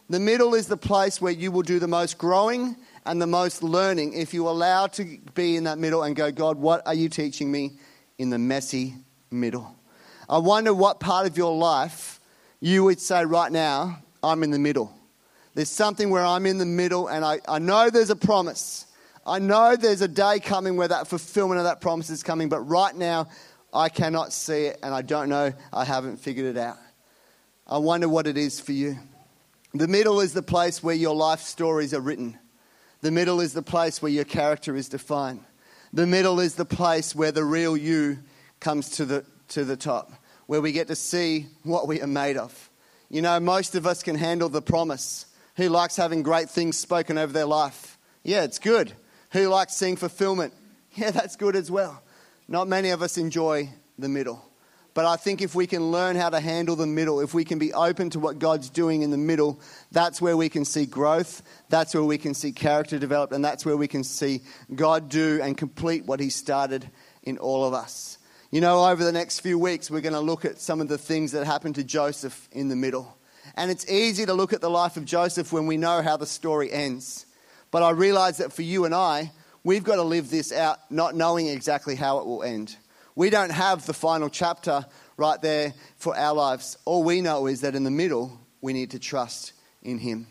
The 0.09 0.19
middle 0.19 0.55
is 0.55 0.67
the 0.67 0.77
place 0.77 1.21
where 1.21 1.31
you 1.31 1.51
will 1.51 1.61
do 1.61 1.77
the 1.77 1.87
most 1.87 2.17
growing 2.17 2.75
and 3.05 3.21
the 3.21 3.27
most 3.27 3.61
learning 3.61 4.13
if 4.13 4.33
you 4.33 4.47
allow 4.47 4.87
to 4.87 5.19
be 5.35 5.55
in 5.55 5.65
that 5.65 5.77
middle 5.77 6.03
and 6.03 6.15
go, 6.15 6.31
God, 6.31 6.57
what 6.57 6.85
are 6.87 6.93
you 6.93 7.09
teaching 7.09 7.51
me 7.51 7.73
in 8.17 8.29
the 8.29 8.39
messy 8.39 8.95
middle? 9.29 9.75
I 10.27 10.39
wonder 10.39 10.73
what 10.73 10.99
part 10.99 11.27
of 11.27 11.37
your 11.37 11.55
life 11.55 12.19
you 12.59 12.83
would 12.83 12.99
say 12.99 13.23
right 13.25 13.51
now, 13.51 13.99
I'm 14.23 14.43
in 14.43 14.51
the 14.51 14.59
middle. 14.59 14.93
There's 15.53 15.69
something 15.69 16.09
where 16.09 16.25
I'm 16.25 16.45
in 16.45 16.57
the 16.57 16.65
middle, 16.65 17.07
and 17.07 17.23
I, 17.23 17.39
I 17.47 17.59
know 17.59 17.89
there's 17.89 18.09
a 18.09 18.15
promise. 18.15 18.85
I 19.29 19.37
know 19.37 19.75
there's 19.75 20.01
a 20.01 20.07
day 20.07 20.39
coming 20.39 20.75
where 20.75 20.87
that 20.87 21.07
fulfillment 21.07 21.59
of 21.59 21.65
that 21.65 21.81
promise 21.81 22.09
is 22.09 22.23
coming, 22.23 22.49
but 22.49 22.61
right 22.61 22.95
now 22.95 23.27
I 23.71 23.89
cannot 23.89 24.33
see 24.33 24.65
it, 24.65 24.79
and 24.81 24.91
I 24.91 25.03
don't 25.03 25.29
know, 25.29 25.53
I 25.71 25.85
haven't 25.85 26.17
figured 26.17 26.47
it 26.47 26.57
out. 26.57 26.77
I 27.67 27.77
wonder 27.77 28.09
what 28.09 28.25
it 28.25 28.39
is 28.39 28.59
for 28.59 28.71
you. 28.71 28.97
The 29.75 29.87
middle 29.87 30.19
is 30.19 30.33
the 30.33 30.41
place 30.41 30.81
where 30.81 30.95
your 30.95 31.13
life 31.13 31.41
stories 31.41 31.93
are 31.93 32.01
written. 32.01 32.39
The 33.01 33.11
middle 33.11 33.39
is 33.39 33.53
the 33.53 33.61
place 33.61 34.01
where 34.01 34.11
your 34.11 34.23
character 34.23 34.75
is 34.75 34.89
defined. 34.89 35.45
The 35.93 36.07
middle 36.07 36.39
is 36.39 36.55
the 36.55 36.65
place 36.65 37.13
where 37.13 37.31
the 37.31 37.45
real 37.45 37.77
you 37.77 38.17
comes 38.59 38.89
to 38.97 39.05
the, 39.05 39.25
to 39.49 39.63
the 39.63 39.77
top, 39.77 40.11
where 40.47 40.59
we 40.59 40.71
get 40.71 40.87
to 40.87 40.95
see 40.95 41.45
what 41.61 41.87
we 41.87 42.01
are 42.01 42.07
made 42.07 42.37
of. 42.37 42.71
You 43.11 43.21
know, 43.21 43.39
most 43.39 43.75
of 43.75 43.85
us 43.85 44.01
can 44.01 44.15
handle 44.15 44.49
the 44.49 44.63
promise. 44.63 45.27
Who 45.57 45.69
likes 45.69 45.97
having 45.97 46.23
great 46.23 46.49
things 46.49 46.79
spoken 46.79 47.19
over 47.19 47.31
their 47.31 47.45
life? 47.45 47.99
Yeah, 48.23 48.41
it's 48.41 48.57
good. 48.57 48.91
Who 49.31 49.47
likes 49.47 49.75
seeing 49.75 49.95
fulfillment? 49.95 50.53
Yeah, 50.95 51.11
that's 51.11 51.35
good 51.35 51.55
as 51.55 51.69
well. 51.69 52.01
Not 52.47 52.67
many 52.67 52.89
of 52.89 53.03
us 53.03 53.19
enjoy 53.19 53.69
the 53.99 54.09
middle. 54.09 54.43
But 54.95 55.05
I 55.05 55.17
think 55.17 55.41
if 55.41 55.53
we 55.53 55.67
can 55.67 55.91
learn 55.91 56.15
how 56.15 56.29
to 56.29 56.39
handle 56.39 56.75
the 56.75 56.87
middle, 56.87 57.19
if 57.21 57.33
we 57.33 57.45
can 57.45 57.59
be 57.59 57.71
open 57.73 58.09
to 58.09 58.19
what 58.19 58.39
God's 58.39 58.69
doing 58.69 59.03
in 59.03 59.11
the 59.11 59.17
middle, 59.17 59.61
that's 59.91 60.19
where 60.19 60.35
we 60.35 60.49
can 60.49 60.65
see 60.65 60.87
growth, 60.87 61.43
that's 61.69 61.93
where 61.93 62.03
we 62.03 62.17
can 62.17 62.33
see 62.33 62.51
character 62.51 62.97
develop, 62.97 63.31
and 63.31 63.45
that's 63.45 63.65
where 63.65 63.77
we 63.77 63.87
can 63.87 64.03
see 64.03 64.41
God 64.73 65.09
do 65.09 65.39
and 65.43 65.55
complete 65.55 66.05
what 66.05 66.19
He 66.19 66.31
started 66.31 66.89
in 67.21 67.37
all 67.37 67.65
of 67.65 67.73
us. 67.73 68.17
You 68.51 68.61
know, 68.61 68.83
over 68.83 69.03
the 69.03 69.11
next 69.11 69.41
few 69.41 69.59
weeks, 69.59 69.91
we're 69.91 70.01
going 70.01 70.13
to 70.13 70.19
look 70.19 70.43
at 70.43 70.59
some 70.59 70.81
of 70.81 70.87
the 70.87 70.97
things 70.97 71.33
that 71.33 71.45
happened 71.45 71.75
to 71.75 71.83
Joseph 71.83 72.49
in 72.51 72.67
the 72.67 72.75
middle. 72.75 73.15
And 73.55 73.69
it's 73.69 73.87
easy 73.89 74.25
to 74.25 74.33
look 74.33 74.53
at 74.53 74.61
the 74.61 74.71
life 74.71 74.97
of 74.97 75.05
Joseph 75.05 75.53
when 75.53 75.67
we 75.67 75.77
know 75.77 76.01
how 76.01 76.17
the 76.17 76.25
story 76.25 76.71
ends. 76.71 77.27
But 77.71 77.83
I 77.83 77.91
realize 77.91 78.37
that 78.37 78.51
for 78.51 78.61
you 78.61 78.85
and 78.85 78.95
I, 78.95 79.31
we've 79.63 79.83
got 79.83 79.95
to 79.95 80.03
live 80.03 80.29
this 80.29 80.51
out 80.51 80.79
not 80.89 81.15
knowing 81.15 81.47
exactly 81.47 81.95
how 81.95 82.19
it 82.19 82.25
will 82.25 82.43
end. 82.43 82.75
We 83.15 83.29
don't 83.29 83.51
have 83.51 83.85
the 83.85 83.93
final 83.93 84.29
chapter 84.29 84.85
right 85.17 85.41
there 85.41 85.73
for 85.97 86.15
our 86.17 86.33
lives. 86.33 86.77
All 86.85 87.03
we 87.03 87.21
know 87.21 87.47
is 87.47 87.61
that 87.61 87.75
in 87.75 87.83
the 87.83 87.91
middle, 87.91 88.39
we 88.61 88.73
need 88.73 88.91
to 88.91 88.99
trust 88.99 89.53
in 89.83 89.99
Him. 89.99 90.27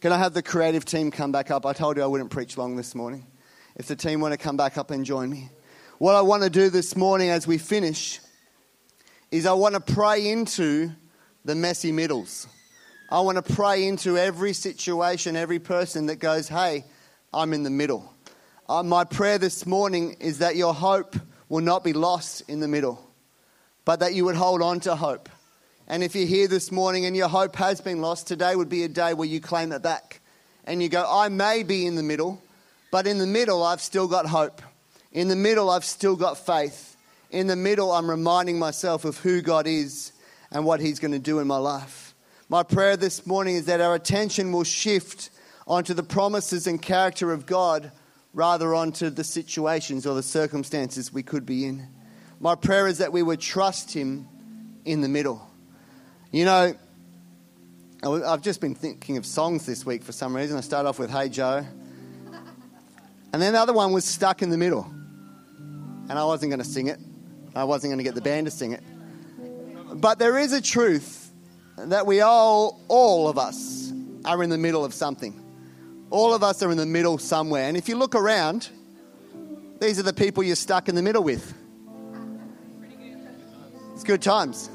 Can 0.00 0.12
I 0.12 0.18
have 0.18 0.34
the 0.34 0.42
creative 0.42 0.84
team 0.84 1.10
come 1.10 1.30
back 1.30 1.50
up? 1.50 1.64
I 1.64 1.72
told 1.72 1.96
you 1.96 2.02
I 2.02 2.06
wouldn't 2.06 2.30
preach 2.30 2.58
long 2.58 2.76
this 2.76 2.94
morning. 2.94 3.26
If 3.76 3.86
the 3.86 3.96
team 3.96 4.20
want 4.20 4.32
to 4.32 4.38
come 4.38 4.56
back 4.56 4.76
up 4.76 4.90
and 4.90 5.04
join 5.04 5.30
me. 5.30 5.48
What 5.98 6.16
I 6.16 6.20
want 6.20 6.42
to 6.42 6.50
do 6.50 6.68
this 6.68 6.96
morning 6.96 7.30
as 7.30 7.46
we 7.46 7.58
finish 7.58 8.18
is 9.30 9.46
I 9.46 9.52
want 9.52 9.74
to 9.74 9.80
pray 9.80 10.28
into 10.28 10.90
the 11.44 11.54
messy 11.54 11.92
middles. 11.92 12.48
I 13.12 13.20
want 13.20 13.36
to 13.36 13.54
pray 13.54 13.86
into 13.86 14.16
every 14.16 14.54
situation, 14.54 15.36
every 15.36 15.58
person 15.58 16.06
that 16.06 16.16
goes, 16.16 16.48
hey, 16.48 16.86
I'm 17.30 17.52
in 17.52 17.62
the 17.62 17.68
middle. 17.68 18.10
Uh, 18.66 18.82
my 18.82 19.04
prayer 19.04 19.36
this 19.36 19.66
morning 19.66 20.16
is 20.18 20.38
that 20.38 20.56
your 20.56 20.72
hope 20.72 21.16
will 21.50 21.60
not 21.60 21.84
be 21.84 21.92
lost 21.92 22.40
in 22.48 22.60
the 22.60 22.68
middle, 22.68 23.06
but 23.84 24.00
that 24.00 24.14
you 24.14 24.24
would 24.24 24.34
hold 24.34 24.62
on 24.62 24.80
to 24.80 24.96
hope. 24.96 25.28
And 25.86 26.02
if 26.02 26.14
you're 26.14 26.24
here 26.24 26.48
this 26.48 26.72
morning 26.72 27.04
and 27.04 27.14
your 27.14 27.28
hope 27.28 27.54
has 27.56 27.82
been 27.82 28.00
lost, 28.00 28.28
today 28.28 28.56
would 28.56 28.70
be 28.70 28.82
a 28.82 28.88
day 28.88 29.12
where 29.12 29.28
you 29.28 29.42
claim 29.42 29.72
it 29.72 29.82
back. 29.82 30.22
And 30.64 30.82
you 30.82 30.88
go, 30.88 31.04
I 31.06 31.28
may 31.28 31.64
be 31.64 31.84
in 31.84 31.96
the 31.96 32.02
middle, 32.02 32.42
but 32.90 33.06
in 33.06 33.18
the 33.18 33.26
middle, 33.26 33.62
I've 33.62 33.82
still 33.82 34.08
got 34.08 34.24
hope. 34.24 34.62
In 35.12 35.28
the 35.28 35.36
middle, 35.36 35.68
I've 35.68 35.84
still 35.84 36.16
got 36.16 36.38
faith. 36.38 36.96
In 37.30 37.46
the 37.46 37.56
middle, 37.56 37.92
I'm 37.92 38.08
reminding 38.08 38.58
myself 38.58 39.04
of 39.04 39.18
who 39.18 39.42
God 39.42 39.66
is 39.66 40.12
and 40.50 40.64
what 40.64 40.80
He's 40.80 40.98
going 40.98 41.12
to 41.12 41.18
do 41.18 41.40
in 41.40 41.46
my 41.46 41.58
life. 41.58 42.11
My 42.52 42.62
prayer 42.62 42.98
this 42.98 43.26
morning 43.26 43.54
is 43.54 43.64
that 43.64 43.80
our 43.80 43.94
attention 43.94 44.52
will 44.52 44.62
shift 44.62 45.30
onto 45.66 45.94
the 45.94 46.02
promises 46.02 46.66
and 46.66 46.82
character 46.82 47.32
of 47.32 47.46
God 47.46 47.90
rather 48.34 48.74
onto 48.74 49.08
the 49.08 49.24
situations 49.24 50.06
or 50.06 50.14
the 50.14 50.22
circumstances 50.22 51.10
we 51.10 51.22
could 51.22 51.46
be 51.46 51.64
in. 51.64 51.88
My 52.40 52.54
prayer 52.54 52.86
is 52.88 52.98
that 52.98 53.10
we 53.10 53.22
would 53.22 53.40
trust 53.40 53.94
Him 53.94 54.28
in 54.84 55.00
the 55.00 55.08
middle. 55.08 55.50
You 56.30 56.44
know, 56.44 56.74
I've 58.04 58.42
just 58.42 58.60
been 58.60 58.74
thinking 58.74 59.16
of 59.16 59.24
songs 59.24 59.64
this 59.64 59.86
week 59.86 60.02
for 60.02 60.12
some 60.12 60.36
reason. 60.36 60.58
I 60.58 60.60
started 60.60 60.90
off 60.90 60.98
with 60.98 61.10
Hey 61.10 61.30
Joe. 61.30 61.64
And 63.32 63.40
then 63.40 63.54
the 63.54 63.60
other 63.60 63.72
one 63.72 63.92
was 63.92 64.04
Stuck 64.04 64.42
in 64.42 64.50
the 64.50 64.58
Middle. 64.58 64.84
And 64.84 66.12
I 66.12 66.24
wasn't 66.24 66.50
going 66.50 66.62
to 66.62 66.68
sing 66.68 66.88
it, 66.88 67.00
I 67.54 67.64
wasn't 67.64 67.92
going 67.92 67.98
to 67.98 68.04
get 68.04 68.14
the 68.14 68.20
band 68.20 68.44
to 68.44 68.50
sing 68.50 68.72
it. 68.72 68.82
But 69.94 70.18
there 70.18 70.36
is 70.36 70.52
a 70.52 70.60
truth 70.60 71.21
that 71.86 72.06
we 72.06 72.20
all, 72.20 72.80
all 72.88 73.28
of 73.28 73.38
us, 73.38 73.92
are 74.24 74.42
in 74.42 74.50
the 74.50 74.58
middle 74.58 74.84
of 74.84 74.94
something. 74.94 75.38
All 76.10 76.34
of 76.34 76.42
us 76.42 76.62
are 76.62 76.70
in 76.70 76.76
the 76.76 76.86
middle 76.86 77.18
somewhere. 77.18 77.68
And 77.68 77.76
if 77.76 77.88
you 77.88 77.96
look 77.96 78.14
around, 78.14 78.68
these 79.80 79.98
are 79.98 80.02
the 80.02 80.12
people 80.12 80.42
you're 80.42 80.56
stuck 80.56 80.88
in 80.88 80.94
the 80.94 81.02
middle 81.02 81.24
with. 81.24 81.54
It's 83.94 84.04
good 84.04 84.22
times. 84.22 84.70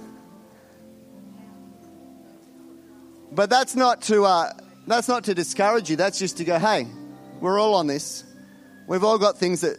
But 3.32 3.50
that's 3.50 3.76
not 3.76 4.02
to 4.04 4.26
uh, 4.26 4.54
that's 4.88 5.08
not 5.08 5.26
to 5.26 5.36
discourage 5.36 5.90
you. 5.90 5.96
That's 5.96 6.18
just 6.18 6.38
to 6.38 6.44
go, 6.44 6.58
hey, 6.58 6.88
we're 7.40 7.60
all 7.60 7.76
on 7.76 7.88
this. 7.88 8.24
We've 8.88 9.04
all 9.04 9.18
got 9.18 9.38
things 9.38 9.62
that 9.62 9.78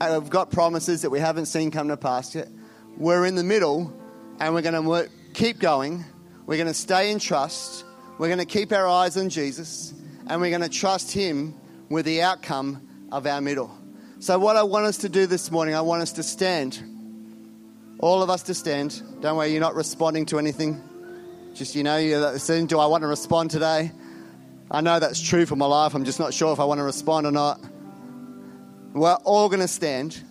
have 0.00 0.26
uh, 0.26 0.28
got 0.28 0.50
promises 0.50 1.02
that 1.02 1.10
we 1.10 1.18
haven't 1.18 1.46
seen 1.46 1.70
come 1.70 1.88
to 1.88 1.96
pass 1.96 2.34
yet. 2.34 2.48
We're 2.96 3.26
in 3.26 3.34
the 3.34 3.44
middle, 3.44 3.92
and 4.38 4.54
we're 4.54 4.62
going 4.62 4.82
to 4.82 5.10
keep 5.34 5.58
going. 5.58 6.04
We're 6.46 6.56
going 6.56 6.68
to 6.68 6.74
stay 6.74 7.10
in 7.10 7.18
trust. 7.18 7.84
We're 8.18 8.28
going 8.28 8.38
to 8.38 8.44
keep 8.44 8.72
our 8.72 8.86
eyes 8.86 9.16
on 9.16 9.30
Jesus, 9.30 9.92
and 10.28 10.40
we're 10.40 10.50
going 10.50 10.62
to 10.62 10.68
trust 10.68 11.10
Him 11.12 11.56
with 11.90 12.06
the 12.06 12.22
outcome 12.22 13.08
of 13.10 13.26
our 13.26 13.40
middle. 13.40 13.76
So, 14.20 14.38
what 14.38 14.56
I 14.56 14.62
want 14.62 14.86
us 14.86 14.98
to 14.98 15.08
do 15.08 15.26
this 15.26 15.50
morning, 15.50 15.74
I 15.74 15.80
want 15.80 16.02
us 16.02 16.12
to 16.12 16.22
stand. 16.22 16.80
All 17.98 18.22
of 18.22 18.30
us 18.30 18.44
to 18.44 18.54
stand. 18.54 19.02
Don't 19.20 19.36
worry, 19.36 19.50
you're 19.50 19.60
not 19.60 19.74
responding 19.74 20.24
to 20.26 20.38
anything. 20.38 20.80
Just, 21.54 21.74
you 21.74 21.82
know, 21.82 21.96
you're 21.96 22.38
saying, 22.38 22.68
do 22.68 22.78
I 22.78 22.86
want 22.86 23.02
to 23.02 23.08
respond 23.08 23.50
today? 23.50 23.90
I 24.70 24.80
know 24.82 25.00
that's 25.00 25.20
true 25.20 25.46
for 25.46 25.56
my 25.56 25.66
life. 25.66 25.94
I'm 25.94 26.04
just 26.04 26.20
not 26.20 26.32
sure 26.32 26.52
if 26.52 26.60
I 26.60 26.64
want 26.64 26.78
to 26.78 26.84
respond 26.84 27.26
or 27.26 27.32
not. 27.32 27.60
We're 28.92 29.14
all 29.14 29.48
going 29.48 29.60
to 29.60 29.68
stand, 29.68 30.22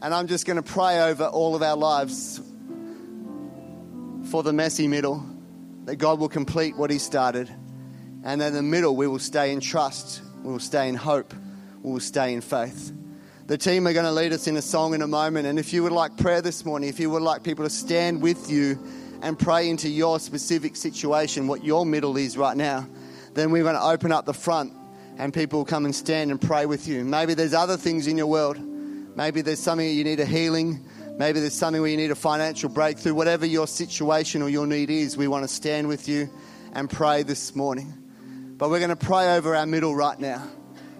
and 0.00 0.14
I'm 0.14 0.28
just 0.28 0.46
going 0.46 0.58
to 0.58 0.62
pray 0.62 1.00
over 1.00 1.24
all 1.24 1.56
of 1.56 1.62
our 1.62 1.76
lives 1.76 2.40
for 4.30 4.42
the 4.42 4.52
messy 4.52 4.86
middle, 4.86 5.24
that 5.84 5.96
God 5.96 6.20
will 6.20 6.28
complete 6.28 6.76
what 6.76 6.90
He 6.90 6.98
started. 6.98 7.48
And 8.24 8.42
in 8.42 8.52
the 8.52 8.62
middle, 8.62 8.94
we 8.94 9.06
will 9.06 9.18
stay 9.18 9.52
in 9.52 9.60
trust, 9.60 10.22
we 10.42 10.52
will 10.52 10.58
stay 10.58 10.88
in 10.88 10.94
hope, 10.94 11.32
we 11.82 11.92
will 11.92 12.00
stay 12.00 12.34
in 12.34 12.40
faith. 12.40 12.92
The 13.46 13.56
team 13.56 13.86
are 13.86 13.94
going 13.94 14.04
to 14.04 14.12
lead 14.12 14.34
us 14.34 14.46
in 14.46 14.58
a 14.58 14.62
song 14.62 14.92
in 14.92 15.00
a 15.00 15.06
moment. 15.06 15.46
And 15.46 15.58
if 15.58 15.72
you 15.72 15.82
would 15.82 15.92
like 15.92 16.18
prayer 16.18 16.42
this 16.42 16.66
morning, 16.66 16.90
if 16.90 17.00
you 17.00 17.08
would 17.08 17.22
like 17.22 17.42
people 17.42 17.64
to 17.64 17.70
stand 17.70 18.20
with 18.20 18.50
you 18.50 18.78
and 19.22 19.38
pray 19.38 19.70
into 19.70 19.88
your 19.88 20.20
specific 20.20 20.76
situation, 20.76 21.46
what 21.46 21.64
your 21.64 21.86
middle 21.86 22.18
is 22.18 22.36
right 22.36 22.56
now, 22.56 22.86
then 23.32 23.50
we're 23.50 23.62
going 23.62 23.74
to 23.74 23.82
open 23.82 24.12
up 24.12 24.26
the 24.26 24.34
front 24.34 24.74
and 25.16 25.32
people 25.32 25.60
will 25.60 25.64
come 25.64 25.86
and 25.86 25.94
stand 25.94 26.30
and 26.30 26.38
pray 26.38 26.66
with 26.66 26.86
you. 26.86 27.02
Maybe 27.04 27.32
there's 27.32 27.54
other 27.54 27.78
things 27.78 28.06
in 28.06 28.18
your 28.18 28.26
world. 28.26 28.58
Maybe 28.58 29.40
there's 29.40 29.60
something 29.60 29.88
you 29.88 30.04
need 30.04 30.20
a 30.20 30.26
healing. 30.26 30.84
Maybe 31.18 31.40
there's 31.40 31.52
something 31.52 31.82
where 31.82 31.90
you 31.90 31.96
need 31.96 32.12
a 32.12 32.14
financial 32.14 32.68
breakthrough. 32.68 33.12
Whatever 33.12 33.44
your 33.44 33.66
situation 33.66 34.40
or 34.40 34.48
your 34.48 34.68
need 34.68 34.88
is, 34.88 35.16
we 35.16 35.26
want 35.26 35.42
to 35.42 35.48
stand 35.48 35.88
with 35.88 36.08
you 36.08 36.30
and 36.72 36.88
pray 36.88 37.24
this 37.24 37.56
morning. 37.56 37.92
But 38.56 38.70
we're 38.70 38.78
going 38.78 38.90
to 38.90 38.96
pray 38.96 39.36
over 39.36 39.56
our 39.56 39.66
middle 39.66 39.96
right 39.96 40.18
now. 40.18 40.48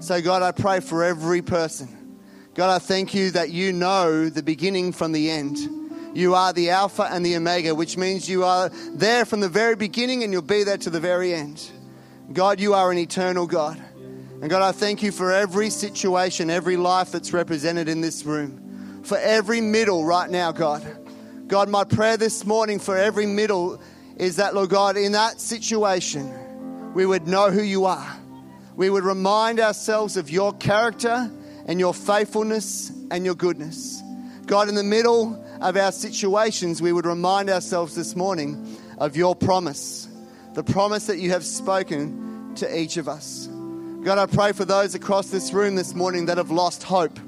So, 0.00 0.20
God, 0.20 0.42
I 0.42 0.50
pray 0.50 0.80
for 0.80 1.04
every 1.04 1.40
person. 1.40 2.18
God, 2.54 2.74
I 2.74 2.80
thank 2.80 3.14
you 3.14 3.30
that 3.30 3.50
you 3.50 3.72
know 3.72 4.28
the 4.28 4.42
beginning 4.42 4.90
from 4.90 5.12
the 5.12 5.30
end. 5.30 5.56
You 6.14 6.34
are 6.34 6.52
the 6.52 6.70
Alpha 6.70 7.04
and 7.04 7.24
the 7.24 7.36
Omega, 7.36 7.72
which 7.72 7.96
means 7.96 8.28
you 8.28 8.42
are 8.42 8.70
there 8.70 9.24
from 9.24 9.38
the 9.38 9.48
very 9.48 9.76
beginning 9.76 10.24
and 10.24 10.32
you'll 10.32 10.42
be 10.42 10.64
there 10.64 10.78
to 10.78 10.90
the 10.90 10.98
very 10.98 11.32
end. 11.32 11.70
God, 12.32 12.58
you 12.58 12.74
are 12.74 12.90
an 12.90 12.98
eternal 12.98 13.46
God. 13.46 13.80
And 14.40 14.50
God, 14.50 14.62
I 14.62 14.72
thank 14.72 15.00
you 15.00 15.12
for 15.12 15.32
every 15.32 15.70
situation, 15.70 16.50
every 16.50 16.76
life 16.76 17.12
that's 17.12 17.32
represented 17.32 17.88
in 17.88 18.00
this 18.00 18.24
room, 18.24 18.67
for 19.02 19.18
every 19.18 19.60
middle 19.60 20.04
right 20.04 20.28
now, 20.30 20.52
God. 20.52 20.86
God, 21.46 21.68
my 21.68 21.84
prayer 21.84 22.16
this 22.16 22.44
morning 22.44 22.78
for 22.78 22.96
every 22.96 23.26
middle 23.26 23.80
is 24.16 24.36
that, 24.36 24.54
Lord 24.54 24.70
God, 24.70 24.96
in 24.96 25.12
that 25.12 25.40
situation, 25.40 26.92
we 26.92 27.06
would 27.06 27.26
know 27.26 27.50
who 27.50 27.62
you 27.62 27.86
are. 27.86 28.16
We 28.76 28.90
would 28.90 29.04
remind 29.04 29.60
ourselves 29.60 30.16
of 30.16 30.30
your 30.30 30.52
character 30.52 31.30
and 31.66 31.80
your 31.80 31.94
faithfulness 31.94 32.90
and 33.10 33.24
your 33.24 33.34
goodness. 33.34 34.02
God, 34.46 34.68
in 34.68 34.74
the 34.74 34.84
middle 34.84 35.44
of 35.60 35.76
our 35.76 35.92
situations, 35.92 36.80
we 36.80 36.92
would 36.92 37.06
remind 37.06 37.50
ourselves 37.50 37.94
this 37.94 38.16
morning 38.16 38.76
of 38.98 39.16
your 39.16 39.34
promise, 39.34 40.08
the 40.54 40.64
promise 40.64 41.06
that 41.06 41.18
you 41.18 41.30
have 41.30 41.44
spoken 41.44 42.54
to 42.56 42.78
each 42.78 42.96
of 42.96 43.08
us. 43.08 43.48
God, 44.02 44.18
I 44.18 44.26
pray 44.26 44.52
for 44.52 44.64
those 44.64 44.94
across 44.94 45.28
this 45.30 45.52
room 45.52 45.74
this 45.74 45.94
morning 45.94 46.26
that 46.26 46.38
have 46.38 46.50
lost 46.50 46.82
hope. 46.82 47.18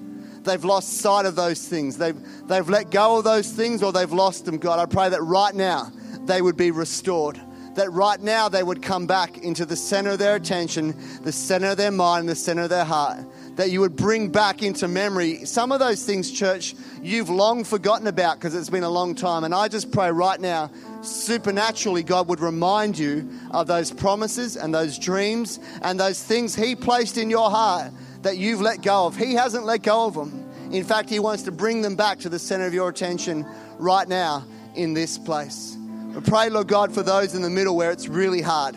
They've 0.42 0.64
lost 0.64 0.98
sight 0.98 1.26
of 1.26 1.36
those 1.36 1.66
things. 1.66 1.98
They've, 1.98 2.16
they've 2.46 2.68
let 2.68 2.90
go 2.90 3.18
of 3.18 3.24
those 3.24 3.50
things 3.50 3.82
or 3.82 3.92
they've 3.92 4.12
lost 4.12 4.44
them, 4.44 4.58
God. 4.58 4.78
I 4.78 4.86
pray 4.86 5.08
that 5.08 5.22
right 5.22 5.54
now 5.54 5.92
they 6.24 6.42
would 6.42 6.56
be 6.56 6.70
restored. 6.70 7.40
That 7.74 7.92
right 7.92 8.20
now 8.20 8.48
they 8.48 8.62
would 8.62 8.82
come 8.82 9.06
back 9.06 9.38
into 9.38 9.64
the 9.64 9.76
center 9.76 10.10
of 10.10 10.18
their 10.18 10.34
attention, 10.34 10.94
the 11.22 11.32
center 11.32 11.68
of 11.68 11.76
their 11.76 11.92
mind, 11.92 12.28
the 12.28 12.34
center 12.34 12.62
of 12.62 12.70
their 12.70 12.84
heart 12.84 13.24
that 13.60 13.70
you 13.70 13.80
would 13.80 13.94
bring 13.94 14.30
back 14.30 14.62
into 14.62 14.88
memory 14.88 15.44
some 15.44 15.70
of 15.70 15.80
those 15.80 16.02
things, 16.04 16.30
church, 16.30 16.74
you've 17.02 17.28
long 17.28 17.62
forgotten 17.62 18.06
about 18.06 18.38
because 18.38 18.54
it's 18.54 18.70
been 18.70 18.84
a 18.84 18.90
long 18.90 19.14
time. 19.14 19.44
And 19.44 19.54
I 19.54 19.68
just 19.68 19.92
pray 19.92 20.10
right 20.10 20.40
now, 20.40 20.70
supernaturally, 21.02 22.02
God 22.02 22.28
would 22.28 22.40
remind 22.40 22.98
you 22.98 23.28
of 23.50 23.66
those 23.66 23.90
promises 23.90 24.56
and 24.56 24.74
those 24.74 24.98
dreams 24.98 25.60
and 25.82 26.00
those 26.00 26.22
things 26.22 26.54
He 26.54 26.74
placed 26.74 27.18
in 27.18 27.28
your 27.28 27.50
heart 27.50 27.92
that 28.22 28.36
you've 28.36 28.60
let 28.60 28.82
go 28.82 29.06
of. 29.06 29.16
He 29.16 29.34
hasn't 29.34 29.64
let 29.64 29.82
go 29.82 30.06
of 30.06 30.14
them. 30.14 30.46
In 30.72 30.84
fact, 30.84 31.10
He 31.10 31.18
wants 31.18 31.44
to 31.44 31.52
bring 31.52 31.82
them 31.82 31.96
back 31.96 32.20
to 32.20 32.28
the 32.28 32.38
center 32.38 32.66
of 32.66 32.74
your 32.74 32.88
attention 32.88 33.46
right 33.78 34.06
now 34.06 34.44
in 34.74 34.94
this 34.94 35.18
place. 35.18 35.76
We 36.14 36.20
pray, 36.20 36.48
Lord 36.48 36.68
God, 36.68 36.92
for 36.92 37.02
those 37.02 37.34
in 37.34 37.42
the 37.42 37.50
middle 37.50 37.76
where 37.76 37.90
it's 37.90 38.08
really 38.08 38.42
hard, 38.42 38.76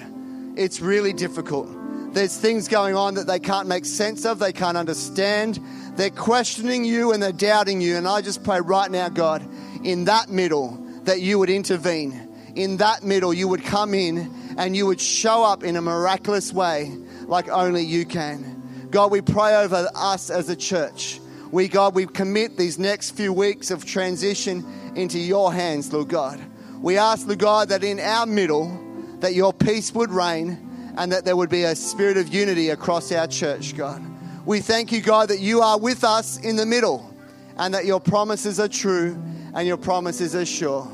it's 0.55 0.79
really 0.79 1.13
difficult. 1.13 1.67
There's 2.13 2.37
things 2.37 2.67
going 2.67 2.95
on 2.95 3.15
that 3.15 3.25
they 3.25 3.39
can't 3.39 3.67
make 3.67 3.85
sense 3.85 4.23
of, 4.23 4.37
they 4.37 4.53
can't 4.53 4.77
understand. 4.77 5.59
They're 5.95 6.11
questioning 6.11 6.85
you 6.85 7.11
and 7.11 7.21
they're 7.21 7.31
doubting 7.31 7.81
you. 7.81 7.97
And 7.97 8.07
I 8.07 8.21
just 8.21 8.43
pray 8.43 8.61
right 8.61 8.89
now, 8.89 9.09
God, 9.09 9.47
in 9.83 10.05
that 10.05 10.29
middle, 10.29 10.79
that 11.05 11.21
you 11.21 11.39
would 11.39 11.49
intervene. 11.49 12.29
In 12.55 12.77
that 12.77 13.03
middle, 13.03 13.33
you 13.33 13.47
would 13.47 13.63
come 13.63 13.95
in 13.95 14.31
and 14.57 14.75
you 14.75 14.85
would 14.85 15.01
show 15.01 15.43
up 15.43 15.63
in 15.63 15.75
a 15.75 15.81
miraculous 15.81 16.53
way 16.53 16.95
like 17.25 17.49
only 17.49 17.83
you 17.83 18.05
can. 18.05 18.52
God, 18.93 19.09
we 19.09 19.21
pray 19.21 19.55
over 19.55 19.89
us 19.95 20.29
as 20.29 20.49
a 20.49 20.55
church. 20.55 21.19
We, 21.51 21.67
God, 21.67 21.95
we 21.95 22.05
commit 22.05 22.57
these 22.57 22.77
next 22.77 23.17
few 23.17 23.33
weeks 23.33 23.71
of 23.71 23.83
transition 23.83 24.63
into 24.95 25.17
your 25.17 25.51
hands, 25.51 25.91
Lord 25.91 26.09
God. 26.09 26.39
We 26.79 26.99
ask, 26.99 27.25
Lord 27.25 27.39
God, 27.39 27.69
that 27.69 27.83
in 27.83 27.99
our 27.99 28.27
middle, 28.27 28.69
that 29.17 29.33
your 29.33 29.51
peace 29.51 29.91
would 29.95 30.11
reign 30.11 30.93
and 30.95 31.11
that 31.11 31.25
there 31.25 31.35
would 31.35 31.49
be 31.49 31.63
a 31.63 31.75
spirit 31.75 32.17
of 32.17 32.31
unity 32.31 32.69
across 32.69 33.11
our 33.11 33.25
church, 33.25 33.75
God. 33.75 33.99
We 34.45 34.59
thank 34.59 34.91
you, 34.91 35.01
God, 35.01 35.29
that 35.29 35.39
you 35.39 35.61
are 35.61 35.79
with 35.79 36.03
us 36.03 36.37
in 36.37 36.55
the 36.55 36.67
middle 36.67 37.11
and 37.57 37.73
that 37.73 37.85
your 37.85 37.99
promises 37.99 38.59
are 38.59 38.67
true 38.67 39.19
and 39.55 39.67
your 39.67 39.77
promises 39.77 40.35
are 40.35 40.45
sure. 40.45 40.87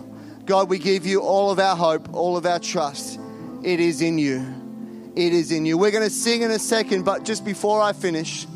God, 0.45 0.69
we 0.69 0.79
give 0.79 1.05
you 1.05 1.19
all 1.19 1.51
of 1.51 1.59
our 1.59 1.75
hope, 1.75 2.13
all 2.13 2.37
of 2.37 2.45
our 2.45 2.59
trust. 2.59 3.19
It 3.61 3.81
is 3.81 4.01
in 4.01 4.17
you. 4.17 4.58
It 5.19 5.33
is 5.33 5.51
in 5.51 5.65
you. 5.65 5.77
We're 5.77 5.91
going 5.91 6.03
to 6.03 6.09
sing 6.09 6.43
in 6.43 6.51
a 6.51 6.59
second, 6.59 7.03
but 7.03 7.25
just 7.25 7.43
before 7.43 7.81
I 7.81 7.91
finish, 7.91 8.47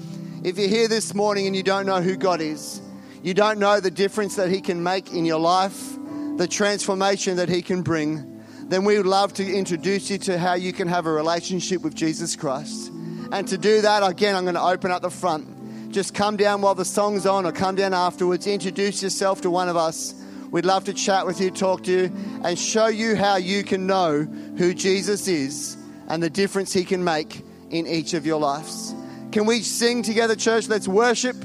if 0.43 0.57
you're 0.57 0.69
here 0.69 0.87
this 0.87 1.13
morning 1.13 1.45
and 1.45 1.55
you 1.55 1.61
don't 1.61 1.85
know 1.85 2.01
who 2.01 2.15
God 2.15 2.39
is, 2.39 2.81
you 3.21 3.33
don't 3.33 3.59
know 3.59 3.81
the 3.81 3.91
difference 3.91 4.37
that 4.37 4.49
He 4.49 4.61
can 4.61 4.81
make 4.81 5.11
in 5.11 5.25
your 5.25 5.39
life, 5.39 5.97
the 6.37 6.47
transformation 6.47 7.35
that 7.35 7.49
He 7.49 7.61
can 7.61 7.81
bring 7.81 8.33
then 8.69 8.85
we 8.85 8.97
would 8.97 9.05
love 9.05 9.33
to 9.33 9.53
introduce 9.53 10.09
you 10.09 10.17
to 10.17 10.37
how 10.39 10.53
you 10.53 10.73
can 10.73 10.87
have 10.87 11.05
a 11.05 11.11
relationship 11.11 11.81
with 11.81 11.93
Jesus 11.93 12.35
Christ. 12.35 12.91
And 13.31 13.47
to 13.49 13.57
do 13.57 13.81
that, 13.81 14.01
again, 14.01 14.35
I'm 14.35 14.45
going 14.45 14.55
to 14.55 14.61
open 14.61 14.89
up 14.89 15.01
the 15.01 15.11
front. 15.11 15.91
Just 15.91 16.13
come 16.13 16.37
down 16.37 16.61
while 16.61 16.73
the 16.73 16.85
song's 16.85 17.25
on 17.25 17.45
or 17.45 17.51
come 17.51 17.75
down 17.75 17.93
afterwards. 17.93 18.47
Introduce 18.47 19.03
yourself 19.03 19.41
to 19.41 19.51
one 19.51 19.69
of 19.69 19.77
us. 19.77 20.15
We'd 20.49 20.65
love 20.65 20.85
to 20.85 20.93
chat 20.93 21.25
with 21.25 21.41
you, 21.41 21.51
talk 21.51 21.83
to 21.83 21.91
you, 21.91 22.11
and 22.43 22.57
show 22.57 22.87
you 22.87 23.15
how 23.15 23.35
you 23.35 23.63
can 23.63 23.85
know 23.85 24.23
who 24.23 24.73
Jesus 24.73 25.27
is 25.27 25.77
and 26.07 26.21
the 26.21 26.29
difference 26.29 26.73
he 26.73 26.83
can 26.83 27.03
make 27.03 27.43
in 27.69 27.87
each 27.87 28.13
of 28.13 28.25
your 28.25 28.39
lives. 28.39 28.93
Can 29.31 29.45
we 29.45 29.61
sing 29.61 30.03
together, 30.03 30.35
church? 30.35 30.67
Let's 30.67 30.87
worship. 30.87 31.35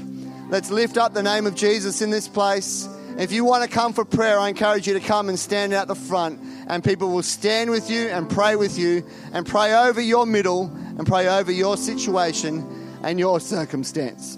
Let's 0.49 0.71
lift 0.71 0.97
up 0.97 1.13
the 1.13 1.23
name 1.23 1.47
of 1.47 1.55
Jesus 1.55 2.01
in 2.01 2.09
this 2.09 2.27
place. 2.27 2.87
If 3.17 3.31
you 3.31 3.43
want 3.43 3.63
to 3.63 3.69
come 3.69 3.93
for 3.93 4.05
prayer, 4.05 4.39
I 4.39 4.49
encourage 4.49 4.87
you 4.87 4.93
to 4.93 4.99
come 4.99 5.29
and 5.29 5.37
stand 5.37 5.73
out 5.73 5.87
the 5.87 5.95
front 5.95 6.39
and 6.67 6.83
people 6.83 7.11
will 7.11 7.23
stand 7.23 7.71
with 7.71 7.89
you 7.89 8.07
and 8.07 8.29
pray 8.29 8.55
with 8.55 8.77
you 8.77 9.05
and 9.33 9.45
pray 9.45 9.73
over 9.73 9.99
your 9.99 10.25
middle 10.25 10.65
and 10.97 11.05
pray 11.05 11.27
over 11.27 11.51
your 11.51 11.77
situation. 11.77 12.79
and 13.03 13.19
your 13.19 13.39
circumstance. 13.39 14.37